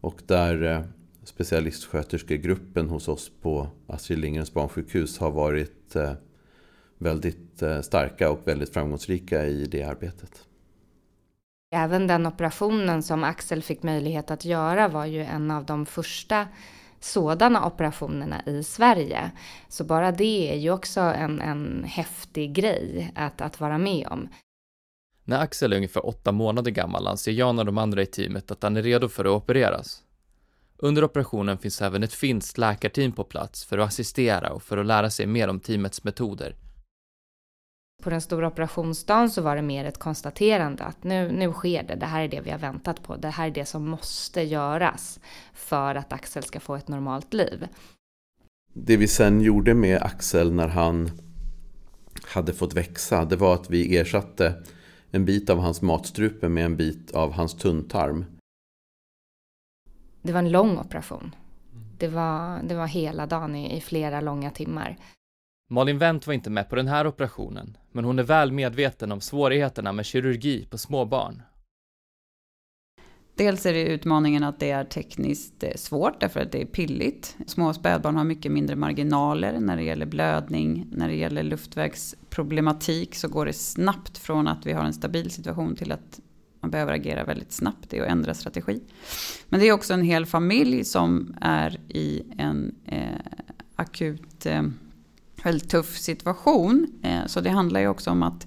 Och 0.00 0.22
där 0.26 0.62
eh, 0.62 0.80
specialistsköterskegruppen 1.24 2.88
hos 2.88 3.08
oss 3.08 3.30
på 3.42 3.68
Astrid 3.86 4.18
Lindgrens 4.18 4.54
barnsjukhus 4.54 5.18
har 5.18 5.30
varit 5.30 5.96
eh, 5.96 6.12
väldigt 6.98 7.62
starka 7.82 8.30
och 8.30 8.40
väldigt 8.44 8.72
framgångsrika 8.72 9.46
i 9.46 9.64
det 9.64 9.82
arbetet. 9.82 10.46
Även 11.74 12.06
den 12.06 12.26
operationen 12.26 13.02
som 13.02 13.24
Axel 13.24 13.62
fick 13.62 13.82
möjlighet 13.82 14.30
att 14.30 14.44
göra 14.44 14.88
var 14.88 15.06
ju 15.06 15.22
en 15.22 15.50
av 15.50 15.64
de 15.64 15.86
första 15.86 16.48
sådana 17.04 17.66
operationerna 17.66 18.42
i 18.46 18.62
Sverige. 18.62 19.30
Så 19.68 19.84
bara 19.84 20.12
det 20.12 20.52
är 20.52 20.56
ju 20.56 20.70
också 20.70 21.00
en, 21.00 21.40
en 21.40 21.84
häftig 21.84 22.52
grej 22.52 23.12
att, 23.14 23.40
att 23.40 23.60
vara 23.60 23.78
med 23.78 24.06
om. 24.06 24.28
När 25.24 25.40
Axel 25.40 25.72
är 25.72 25.76
ungefär 25.76 26.06
åtta 26.06 26.32
månader 26.32 26.70
gammal 26.70 27.06
anser 27.06 27.32
Jan 27.32 27.58
och 27.58 27.66
de 27.66 27.78
andra 27.78 28.02
i 28.02 28.06
teamet 28.06 28.50
att 28.50 28.62
han 28.62 28.76
är 28.76 28.82
redo 28.82 29.08
för 29.08 29.24
att 29.24 29.42
opereras. 29.42 30.02
Under 30.76 31.04
operationen 31.04 31.58
finns 31.58 31.82
även 31.82 32.02
ett 32.02 32.12
finskt 32.12 32.58
läkarteam 32.58 33.12
på 33.12 33.24
plats 33.24 33.64
för 33.64 33.78
att 33.78 33.88
assistera 33.88 34.52
och 34.52 34.62
för 34.62 34.78
att 34.78 34.86
lära 34.86 35.10
sig 35.10 35.26
mer 35.26 35.48
om 35.48 35.60
teamets 35.60 36.04
metoder. 36.04 36.54
På 38.02 38.10
den 38.10 38.20
stora 38.20 38.46
operationsdagen 38.46 39.30
så 39.30 39.42
var 39.42 39.56
det 39.56 39.62
mer 39.62 39.84
ett 39.84 39.98
konstaterande 39.98 40.84
att 40.84 41.04
nu, 41.04 41.32
nu 41.32 41.52
sker 41.52 41.82
det, 41.82 41.94
det 41.94 42.06
här 42.06 42.22
är 42.22 42.28
det 42.28 42.40
vi 42.40 42.50
har 42.50 42.58
väntat 42.58 43.02
på, 43.02 43.16
det 43.16 43.28
här 43.28 43.46
är 43.46 43.50
det 43.50 43.64
som 43.64 43.88
måste 43.88 44.42
göras 44.42 45.20
för 45.52 45.94
att 45.94 46.12
Axel 46.12 46.42
ska 46.42 46.60
få 46.60 46.74
ett 46.74 46.88
normalt 46.88 47.34
liv. 47.34 47.68
Det 48.72 48.96
vi 48.96 49.08
sen 49.08 49.40
gjorde 49.40 49.74
med 49.74 50.02
Axel 50.02 50.52
när 50.52 50.68
han 50.68 51.10
hade 52.24 52.52
fått 52.52 52.74
växa, 52.74 53.24
det 53.24 53.36
var 53.36 53.54
att 53.54 53.70
vi 53.70 53.96
ersatte 53.96 54.62
en 55.10 55.24
bit 55.24 55.50
av 55.50 55.58
hans 55.58 55.82
matstrupe 55.82 56.48
med 56.48 56.64
en 56.64 56.76
bit 56.76 57.10
av 57.10 57.32
hans 57.32 57.54
tunntarm. 57.54 58.24
Det 60.22 60.32
var 60.32 60.38
en 60.38 60.50
lång 60.50 60.78
operation. 60.78 61.34
Det 61.98 62.08
var, 62.08 62.62
det 62.62 62.74
var 62.74 62.86
hela 62.86 63.26
dagen 63.26 63.56
i, 63.56 63.76
i 63.76 63.80
flera 63.80 64.20
långa 64.20 64.50
timmar. 64.50 64.96
Malin 65.70 65.98
Wendt 65.98 66.26
var 66.26 66.34
inte 66.34 66.50
med 66.50 66.68
på 66.68 66.76
den 66.76 66.88
här 66.88 67.06
operationen, 67.06 67.76
men 67.92 68.04
hon 68.04 68.18
är 68.18 68.22
väl 68.22 68.52
medveten 68.52 69.12
om 69.12 69.20
svårigheterna 69.20 69.92
med 69.92 70.06
kirurgi 70.06 70.66
på 70.70 70.78
små 70.78 71.04
barn. 71.04 71.42
Dels 73.34 73.66
är 73.66 73.72
det 73.72 73.84
utmaningen 73.84 74.44
att 74.44 74.60
det 74.60 74.70
är 74.70 74.84
tekniskt 74.84 75.62
eh, 75.62 75.74
svårt 75.76 76.20
därför 76.20 76.40
att 76.40 76.52
det 76.52 76.62
är 76.62 76.66
pilligt. 76.66 77.36
Små 77.46 77.74
spädbarn 77.74 78.16
har 78.16 78.24
mycket 78.24 78.52
mindre 78.52 78.76
marginaler 78.76 79.60
när 79.60 79.76
det 79.76 79.82
gäller 79.82 80.06
blödning, 80.06 80.86
när 80.92 81.08
det 81.08 81.16
gäller 81.16 81.42
luftvägsproblematik 81.42 83.14
så 83.14 83.28
går 83.28 83.46
det 83.46 83.52
snabbt 83.52 84.18
från 84.18 84.48
att 84.48 84.66
vi 84.66 84.72
har 84.72 84.84
en 84.84 84.94
stabil 84.94 85.30
situation 85.30 85.76
till 85.76 85.92
att 85.92 86.20
man 86.60 86.70
behöver 86.70 86.92
agera 86.92 87.24
väldigt 87.24 87.52
snabbt, 87.52 87.92
och 87.92 88.08
ändra 88.08 88.34
strategi. 88.34 88.80
Men 89.48 89.60
det 89.60 89.68
är 89.68 89.72
också 89.72 89.94
en 89.94 90.02
hel 90.02 90.26
familj 90.26 90.84
som 90.84 91.36
är 91.40 91.80
i 91.88 92.22
en 92.38 92.74
eh, 92.86 93.20
akut, 93.76 94.46
eh, 94.46 94.62
väldigt 95.44 95.70
tuff 95.70 95.96
situation. 95.96 97.00
Eh, 97.02 97.26
så 97.26 97.40
det 97.40 97.50
handlar 97.50 97.80
ju 97.80 97.88
också 97.88 98.10
om 98.10 98.22
att, 98.22 98.46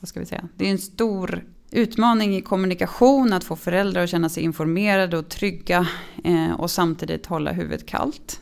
vad 0.00 0.08
ska 0.08 0.20
vi 0.20 0.26
säga, 0.26 0.48
det 0.56 0.66
är 0.66 0.70
en 0.70 0.78
stor 0.78 1.44
utmaning 1.70 2.36
i 2.36 2.42
kommunikation, 2.42 3.32
att 3.32 3.44
få 3.44 3.56
föräldrar 3.56 4.04
att 4.04 4.10
känna 4.10 4.28
sig 4.28 4.42
informerade 4.42 5.18
och 5.18 5.28
trygga 5.28 5.86
eh, 6.24 6.52
och 6.52 6.70
samtidigt 6.70 7.26
hålla 7.26 7.52
huvudet 7.52 7.86
kallt. 7.86 8.40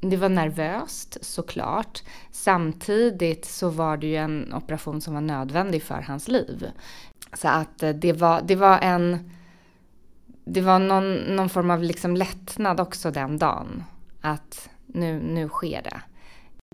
Det 0.00 0.16
var 0.16 0.28
nervöst 0.28 1.18
såklart. 1.20 2.02
Samtidigt 2.30 3.44
så 3.44 3.68
var 3.68 3.96
det 3.96 4.06
ju 4.06 4.16
en 4.16 4.54
operation 4.54 5.00
som 5.00 5.14
var 5.14 5.20
nödvändig 5.20 5.82
för 5.82 6.00
hans 6.00 6.28
liv. 6.28 6.70
Så 7.32 7.48
att 7.48 7.82
eh, 7.82 7.90
det 7.90 8.12
var, 8.12 8.42
det 8.42 8.56
var 8.56 8.78
en... 8.78 9.30
Det 10.50 10.60
var 10.60 10.78
någon, 10.78 11.14
någon 11.14 11.48
form 11.48 11.70
av 11.70 11.82
liksom 11.82 12.16
lättnad 12.16 12.80
också 12.80 13.10
den 13.10 13.38
dagen. 13.38 13.84
Att 14.20 14.68
nu, 14.86 15.20
nu 15.20 15.48
sker 15.48 15.82
det. 15.82 16.00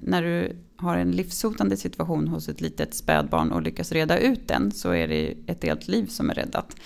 När 0.02 0.22
du 0.22 0.56
har 0.76 0.96
en 0.96 1.12
livshotande 1.12 1.76
situation 1.76 2.28
hos 2.28 2.48
ett 2.48 2.60
litet 2.60 2.94
spädbarn 2.94 3.52
och 3.52 3.62
lyckas 3.62 3.92
reda 3.92 4.18
ut 4.18 4.48
den 4.48 4.72
så 4.72 4.90
är 4.90 5.08
det 5.08 5.34
ett 5.46 5.64
helt 5.64 5.88
liv 5.88 6.06
som 6.06 6.30
är 6.30 6.34
räddat. 6.34 6.76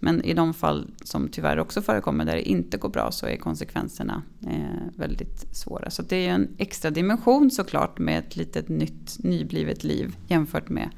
Men 0.00 0.24
i 0.24 0.34
de 0.34 0.54
fall 0.54 0.90
som 1.02 1.28
tyvärr 1.28 1.58
också 1.58 1.82
förekommer 1.82 2.24
där 2.24 2.36
det 2.36 2.48
inte 2.48 2.76
går 2.76 2.88
bra 2.88 3.10
så 3.10 3.26
är 3.26 3.36
konsekvenserna 3.36 4.22
eh, 4.46 4.96
väldigt 4.96 5.56
svåra. 5.56 5.90
Så 5.90 6.02
det 6.02 6.26
är 6.26 6.30
en 6.30 6.48
extra 6.58 6.90
dimension 6.90 7.50
såklart 7.50 7.98
med 7.98 8.18
ett 8.18 8.36
litet 8.36 8.68
nytt 8.68 9.16
nyblivet 9.18 9.84
liv 9.84 10.16
jämfört 10.28 10.68
med 10.68 10.90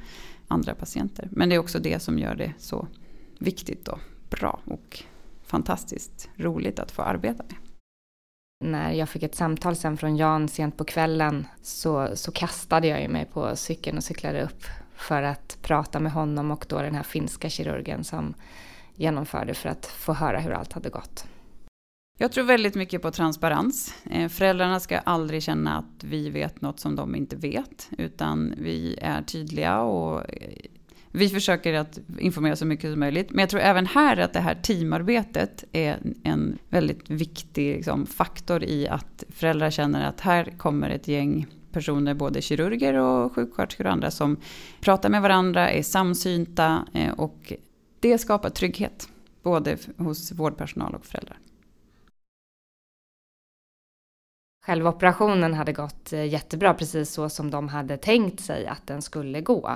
andra 0.48 0.74
patienter. 0.74 1.28
Men 1.32 1.48
det 1.48 1.54
är 1.54 1.58
också 1.58 1.78
det 1.78 2.02
som 2.02 2.18
gör 2.18 2.34
det 2.34 2.52
så 2.58 2.88
viktigt 3.38 3.88
och 3.88 4.00
bra 4.30 4.60
och 4.64 5.02
fantastiskt 5.46 6.28
roligt 6.36 6.78
att 6.78 6.90
få 6.90 7.02
arbeta 7.02 7.42
med 7.48 7.67
när 8.60 8.92
jag 8.92 9.08
fick 9.08 9.22
ett 9.22 9.34
samtal 9.34 9.76
sen 9.76 9.96
från 9.96 10.16
Jan 10.16 10.48
sent 10.48 10.76
på 10.76 10.84
kvällen 10.84 11.46
så, 11.62 12.08
så 12.14 12.32
kastade 12.32 12.86
jag 12.86 13.10
mig 13.10 13.24
på 13.24 13.56
cykeln 13.56 13.96
och 13.96 14.04
cyklade 14.04 14.42
upp 14.42 14.64
för 14.94 15.22
att 15.22 15.58
prata 15.62 16.00
med 16.00 16.12
honom 16.12 16.50
och 16.50 16.66
då 16.68 16.82
den 16.82 16.94
här 16.94 17.02
finska 17.02 17.48
kirurgen 17.48 18.04
som 18.04 18.34
genomförde 18.94 19.54
för 19.54 19.68
att 19.68 19.86
få 19.86 20.12
höra 20.12 20.40
hur 20.40 20.52
allt 20.52 20.72
hade 20.72 20.88
gått. 20.88 21.26
Jag 22.20 22.32
tror 22.32 22.44
väldigt 22.44 22.74
mycket 22.74 23.02
på 23.02 23.10
transparens. 23.10 23.94
Eh, 24.10 24.28
föräldrarna 24.28 24.80
ska 24.80 24.98
aldrig 24.98 25.42
känna 25.42 25.78
att 25.78 26.04
vi 26.04 26.30
vet 26.30 26.60
något 26.60 26.80
som 26.80 26.96
de 26.96 27.16
inte 27.16 27.36
vet, 27.36 27.88
utan 27.98 28.54
vi 28.58 28.98
är 29.02 29.22
tydliga 29.22 29.80
och 29.80 30.18
eh, 30.18 30.70
vi 31.18 31.28
försöker 31.28 31.74
att 31.74 31.98
informera 32.18 32.56
så 32.56 32.66
mycket 32.66 32.90
som 32.90 33.00
möjligt. 33.00 33.30
Men 33.30 33.40
jag 33.40 33.48
tror 33.48 33.60
även 33.60 33.86
här 33.86 34.16
att 34.16 34.32
det 34.32 34.40
här 34.40 34.54
teamarbetet 34.54 35.64
är 35.72 35.98
en 36.22 36.58
väldigt 36.68 37.10
viktig 37.10 37.76
liksom, 37.76 38.06
faktor 38.06 38.64
i 38.64 38.88
att 38.88 39.24
föräldrar 39.28 39.70
känner 39.70 40.08
att 40.08 40.20
här 40.20 40.54
kommer 40.58 40.90
ett 40.90 41.08
gäng 41.08 41.46
personer, 41.72 42.14
både 42.14 42.42
kirurger 42.42 42.94
och 42.94 43.34
sjuksköterskor 43.34 43.86
och 43.86 43.92
andra, 43.92 44.10
som 44.10 44.36
pratar 44.80 45.08
med 45.08 45.22
varandra, 45.22 45.70
är 45.70 45.82
samsynta 45.82 46.86
eh, 46.94 47.12
och 47.12 47.52
det 48.00 48.18
skapar 48.18 48.50
trygghet, 48.50 49.08
både 49.42 49.76
hos 49.96 50.32
vårdpersonal 50.32 50.94
och 50.94 51.06
föräldrar. 51.06 51.38
Själva 54.68 54.90
operationen 54.90 55.54
hade 55.54 55.72
gått 55.72 56.12
eh, 56.12 56.24
jättebra, 56.24 56.74
precis 56.74 57.10
så 57.10 57.28
som 57.28 57.50
de 57.50 57.68
hade 57.68 57.96
tänkt 57.96 58.40
sig 58.40 58.66
att 58.66 58.86
den 58.86 59.02
skulle 59.02 59.40
gå. 59.40 59.72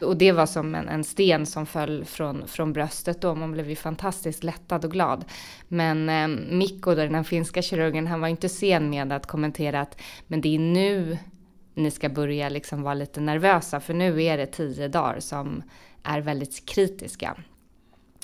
Och 0.00 0.16
det 0.16 0.32
var 0.32 0.46
som 0.46 0.74
en, 0.74 0.88
en 0.88 1.04
sten 1.04 1.46
som 1.46 1.66
föll 1.66 2.04
från, 2.04 2.48
från 2.48 2.72
bröstet 2.72 3.20
då. 3.20 3.34
Man 3.34 3.52
blev 3.52 3.68
ju 3.68 3.76
fantastiskt 3.76 4.44
lättad 4.44 4.84
och 4.84 4.92
glad. 4.92 5.24
Men 5.68 6.08
eh, 6.08 6.28
Mikko, 6.56 6.94
den 6.94 7.12
den 7.12 7.24
finska 7.24 7.62
kirurgen, 7.62 8.06
han 8.06 8.20
var 8.20 8.28
inte 8.28 8.48
sen 8.48 8.90
med 8.90 9.12
att 9.12 9.26
kommentera 9.26 9.80
att 9.80 10.00
men 10.26 10.40
det 10.40 10.54
är 10.54 10.58
nu 10.58 11.18
ni 11.74 11.90
ska 11.90 12.08
börja 12.08 12.48
liksom 12.48 12.82
vara 12.82 12.94
lite 12.94 13.20
nervösa, 13.20 13.80
för 13.80 13.94
nu 13.94 14.22
är 14.22 14.36
det 14.36 14.46
tio 14.46 14.88
dagar 14.88 15.20
som 15.20 15.62
är 16.02 16.20
väldigt 16.20 16.66
kritiska. 16.66 17.36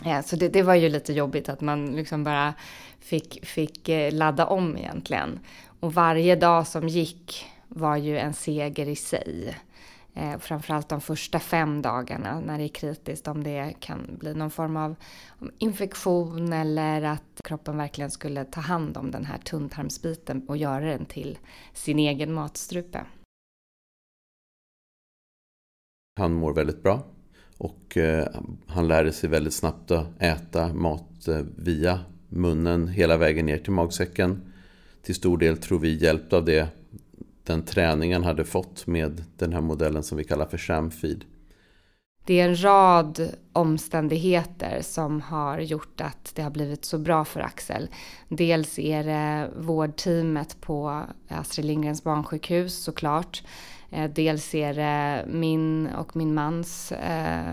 Ja, 0.05 0.23
så 0.23 0.37
det, 0.37 0.49
det, 0.49 0.63
var 0.63 0.75
ju 0.75 0.89
lite 0.89 1.13
jobbigt 1.13 1.49
att 1.49 1.61
man 1.61 1.87
liksom 1.87 2.25
bara 2.25 2.55
fick, 3.01 3.47
fick 3.47 3.89
eh, 3.89 4.13
ladda 4.13 4.47
om 4.47 4.77
egentligen. 4.77 5.41
Och 5.81 5.95
varje 5.95 6.37
dag 6.37 6.67
som 6.67 6.89
gick 6.89 7.47
var 7.69 7.97
ju 7.97 8.19
en 8.19 8.35
seger 8.35 8.89
i 8.89 8.97
sig. 8.97 9.57
Eh, 10.15 10.39
framförallt 10.39 10.89
de 10.89 11.01
första 11.01 11.39
fem 11.39 11.83
dagarna 11.83 12.41
när 12.41 12.59
det 12.59 12.65
är 12.65 12.69
kritiskt, 12.69 13.29
om 13.29 13.45
det 13.45 13.75
kan 13.81 14.17
bli 14.19 14.35
någon 14.35 14.51
form 14.51 14.77
av 14.77 14.97
infektion 15.59 16.53
eller 16.53 17.03
att 17.03 17.41
kroppen 17.45 17.77
verkligen 17.77 18.11
skulle 18.11 18.45
ta 18.45 18.61
hand 18.61 18.97
om 18.97 19.11
den 19.11 19.25
här 19.25 19.39
tunntarmsbiten 19.39 20.49
och 20.49 20.57
göra 20.57 20.85
den 20.85 21.07
till 21.07 21.39
sin 21.73 21.99
egen 21.99 22.33
matstrupe. 22.33 23.05
Han 26.19 26.35
mår 26.35 26.53
väldigt 26.53 26.83
bra 26.83 27.03
och 27.59 27.97
eh, 27.97 28.29
han 28.67 28.89
lärde 28.89 29.13
sig 29.13 29.31
väldigt 29.31 29.55
snabbt 29.55 29.91
att 29.91 30.23
äta 30.23 30.75
mat 30.75 31.29
eh, 31.29 31.41
via 31.57 32.01
munnen 32.29 32.89
hela 32.89 33.17
vägen 33.17 33.47
ner 33.47 33.59
till 33.59 33.73
magsäcken. 33.73 34.53
Till 35.07 35.15
stor 35.15 35.39
del 35.39 35.57
tror 35.57 35.79
vi 35.79 35.95
hjälpt 35.95 36.33
av 36.33 36.45
det, 36.45 36.69
den 37.45 37.63
träning 37.63 38.13
han 38.13 38.25
hade 38.25 38.45
fått 38.45 38.87
med 38.87 39.25
den 39.37 39.53
här 39.53 39.61
modellen 39.61 40.03
som 40.03 40.19
vi 40.19 40.25
kallar 40.25 40.47
för 40.47 40.59
ShamFeed. 40.59 41.25
Det 42.25 42.41
är 42.41 42.49
en 42.49 42.63
rad 42.63 43.31
omständigheter 43.53 44.79
som 44.83 45.21
har 45.21 45.59
gjort 45.59 46.01
att 46.01 46.33
det 46.35 46.43
har 46.43 46.51
blivit 46.51 46.85
så 46.85 46.99
bra 46.99 47.25
för 47.25 47.41
Axel. 47.41 47.89
Dels 48.29 48.79
är 48.79 49.05
det 49.05 49.51
vårdteamet 49.57 50.61
på 50.61 51.03
Astrid 51.29 51.67
Lindgrens 51.67 52.05
barnsjukhus 52.05 52.75
såklart. 52.75 53.43
Eh, 53.91 54.11
dels 54.11 54.55
är 54.55 54.75
det 54.75 55.25
min 55.29 55.87
och 55.87 56.17
min 56.17 56.35
mans 56.35 56.93
eh, 56.93 57.53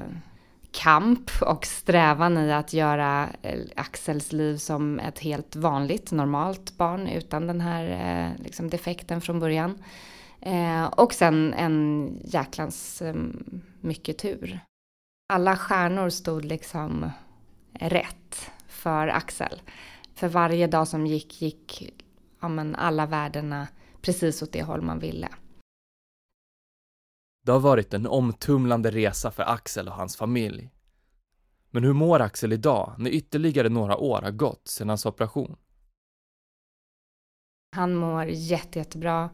kamp 0.73 1.31
och 1.41 1.65
strävan 1.65 2.37
i 2.37 2.53
att 2.53 2.73
göra 2.73 3.29
eh, 3.41 3.59
Axels 3.75 4.31
liv 4.31 4.57
som 4.57 4.99
ett 4.99 5.19
helt 5.19 5.55
vanligt, 5.55 6.11
normalt 6.11 6.77
barn 6.77 7.07
utan 7.07 7.47
den 7.47 7.61
här 7.61 7.85
eh, 7.85 8.43
liksom, 8.43 8.69
defekten 8.69 9.21
från 9.21 9.39
början. 9.39 9.83
Eh, 10.41 10.85
och 10.85 11.13
sen 11.13 11.53
en 11.53 12.09
jäklans 12.23 13.03
mycket 13.81 14.17
tur. 14.17 14.59
Alla 15.33 15.57
stjärnor 15.57 16.09
stod 16.09 16.45
liksom 16.45 17.11
rätt 17.73 18.51
för 18.67 19.07
Axel. 19.07 19.61
För 20.15 20.27
varje 20.27 20.67
dag 20.67 20.87
som 20.87 21.07
gick, 21.07 21.41
gick 21.41 21.93
ja, 22.41 22.47
men 22.47 22.75
alla 22.75 23.05
värdena 23.05 23.67
precis 24.01 24.41
åt 24.41 24.51
det 24.51 24.63
håll 24.63 24.81
man 24.81 24.99
ville. 24.99 25.27
Det 27.45 27.51
har 27.51 27.59
varit 27.59 27.93
en 27.93 28.07
omtumlande 28.07 28.91
resa 28.91 29.31
för 29.31 29.43
Axel 29.43 29.87
och 29.87 29.93
hans 29.93 30.17
familj. 30.17 30.69
Men 31.71 31.83
hur 31.83 31.93
mår 31.93 32.19
Axel 32.19 32.53
idag 32.53 32.95
när 32.97 33.09
ytterligare 33.09 33.69
några 33.69 33.97
år 33.97 34.21
har 34.21 34.31
gått 34.31 34.67
sedan 34.67 34.89
hans 34.89 35.05
operation? 35.05 35.55
Han 37.75 37.95
mår 37.95 38.25
jätte, 38.25 38.79
jättebra. 38.79 39.29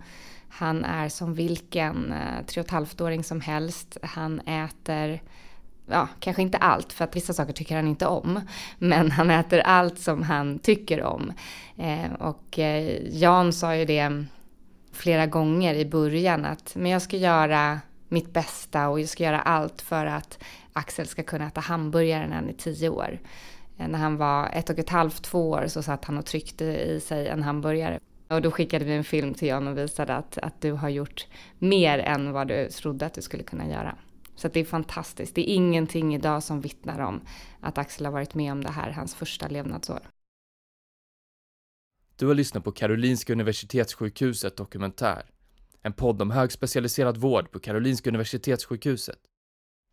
Han 0.50 0.86
är 0.86 1.10
som 1.10 1.34
vilken 1.34 2.12
eh, 2.12 2.45
tre 2.45 2.62
och 2.62 2.65
ett 2.65 2.72
halvt-åring 2.72 3.24
som 3.24 3.41
helst. 3.41 3.98
Han 4.04 4.39
äter, 4.39 5.22
ja, 5.88 6.08
kanske 6.19 6.41
inte 6.41 6.58
allt, 6.58 6.93
för 6.93 7.04
att 7.04 7.15
vissa 7.15 7.34
saker 7.34 7.54
tycker 7.54 7.76
han 7.76 7.88
inte 7.88 8.06
om. 8.06 8.41
Men 8.78 9.12
han 9.17 9.32
äter 9.32 9.60
allt 9.60 10.00
som 10.00 10.24
han 10.24 10.60
tycker 10.60 11.04
om. 11.04 11.34
Eh, 11.78 12.13
och 12.13 12.60
eh, 12.60 13.02
Jan 13.10 13.54
sa 13.54 13.76
ju 13.76 13.86
det 13.86 14.26
flera 14.91 15.26
gånger 15.26 15.76
i 15.76 15.86
början 15.86 16.45
att 16.45 16.76
men 16.76 16.91
jag 16.91 17.02
ska 17.02 17.17
göra 17.17 17.80
mitt 18.10 18.34
bästa 18.34 18.89
och 18.89 19.00
jag 19.00 19.10
ska 19.10 19.24
göra 19.24 19.41
allt 19.41 19.82
för 19.82 20.06
att 20.06 20.39
Axel 20.74 21.08
ska 21.08 21.24
kunna 21.24 21.48
äta 21.48 21.62
hamburgare 21.62 22.28
när 22.28 22.36
han 22.36 22.50
är 22.50 22.54
tio 22.54 22.89
år. 22.89 23.19
Eh, 23.78 23.88
när 23.88 24.00
han 24.00 24.17
var 24.17 24.50
ett 24.54 24.69
och 24.69 24.80
ett 24.80 24.89
halvt, 24.89 25.24
två 25.24 25.50
år 25.50 25.67
så 25.67 25.84
satt 25.84 26.06
han 26.06 26.17
och 26.17 26.26
tryckte 26.26 26.65
i 26.65 27.00
sig 27.00 27.28
en 27.28 27.43
hamburgare. 27.43 28.00
Och 28.28 28.41
då 28.41 28.52
skickade 28.52 28.86
vi 28.86 28.93
en 28.93 29.04
film 29.04 29.34
till 29.34 29.48
Jan 29.48 29.67
och 29.67 29.78
visade 29.78 30.15
att, 30.15 30.38
att 30.38 30.62
du 30.62 30.72
har 30.72 30.89
gjort 30.89 31.28
mer 31.60 32.00
än 32.00 32.32
vad 32.32 32.48
du 32.48 32.69
trodde 32.69 33.06
att 33.06 33.13
du 33.13 33.22
skulle 33.22 33.43
kunna 33.43 33.67
göra. 33.67 33.95
Så 34.36 34.48
det 34.48 34.60
är 34.60 34.65
fantastiskt. 34.65 35.36
Det 35.36 35.50
är 35.50 35.54
ingenting 35.54 36.15
idag 36.15 36.43
som 36.43 36.62
vittnar 36.62 37.00
om 37.00 37.22
att 37.60 37.78
Axel 37.78 38.06
har 38.06 38.13
varit 38.13 38.34
med 38.34 38.52
om 38.52 38.63
det 38.63 38.72
här 38.72 38.91
hans 38.91 39.15
första 39.15 39.48
levnadsår. 39.48 40.00
Du 42.15 42.28
har 42.28 42.34
lyssnat 42.34 42.63
på 42.63 42.72
Karolinska 42.72 43.34
Universitetssjukhuset 43.34 44.58
dokumentär 44.58 45.24
en 45.82 45.94
podd 45.94 46.22
om 46.22 46.32
högspecialiserad 46.32 47.18
vård 47.18 47.52
på 47.52 47.60
Karolinska 47.60 48.10
Universitetssjukhuset. 48.10 49.20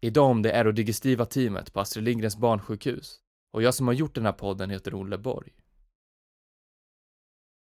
Idag 0.01 0.31
om 0.31 0.42
det 0.42 0.53
aerodigestiva 0.53 1.25
teamet 1.25 1.72
på 1.72 1.81
Astrid 1.81 2.05
Lindgrens 2.05 2.37
barnsjukhus. 2.37 3.20
Och 3.53 3.62
jag 3.62 3.75
som 3.75 3.87
har 3.87 3.94
gjort 3.94 4.14
den 4.14 4.25
här 4.25 4.33
podden 4.33 4.70
heter 4.70 4.94
Olle 4.94 5.18
Borg. 5.18 5.53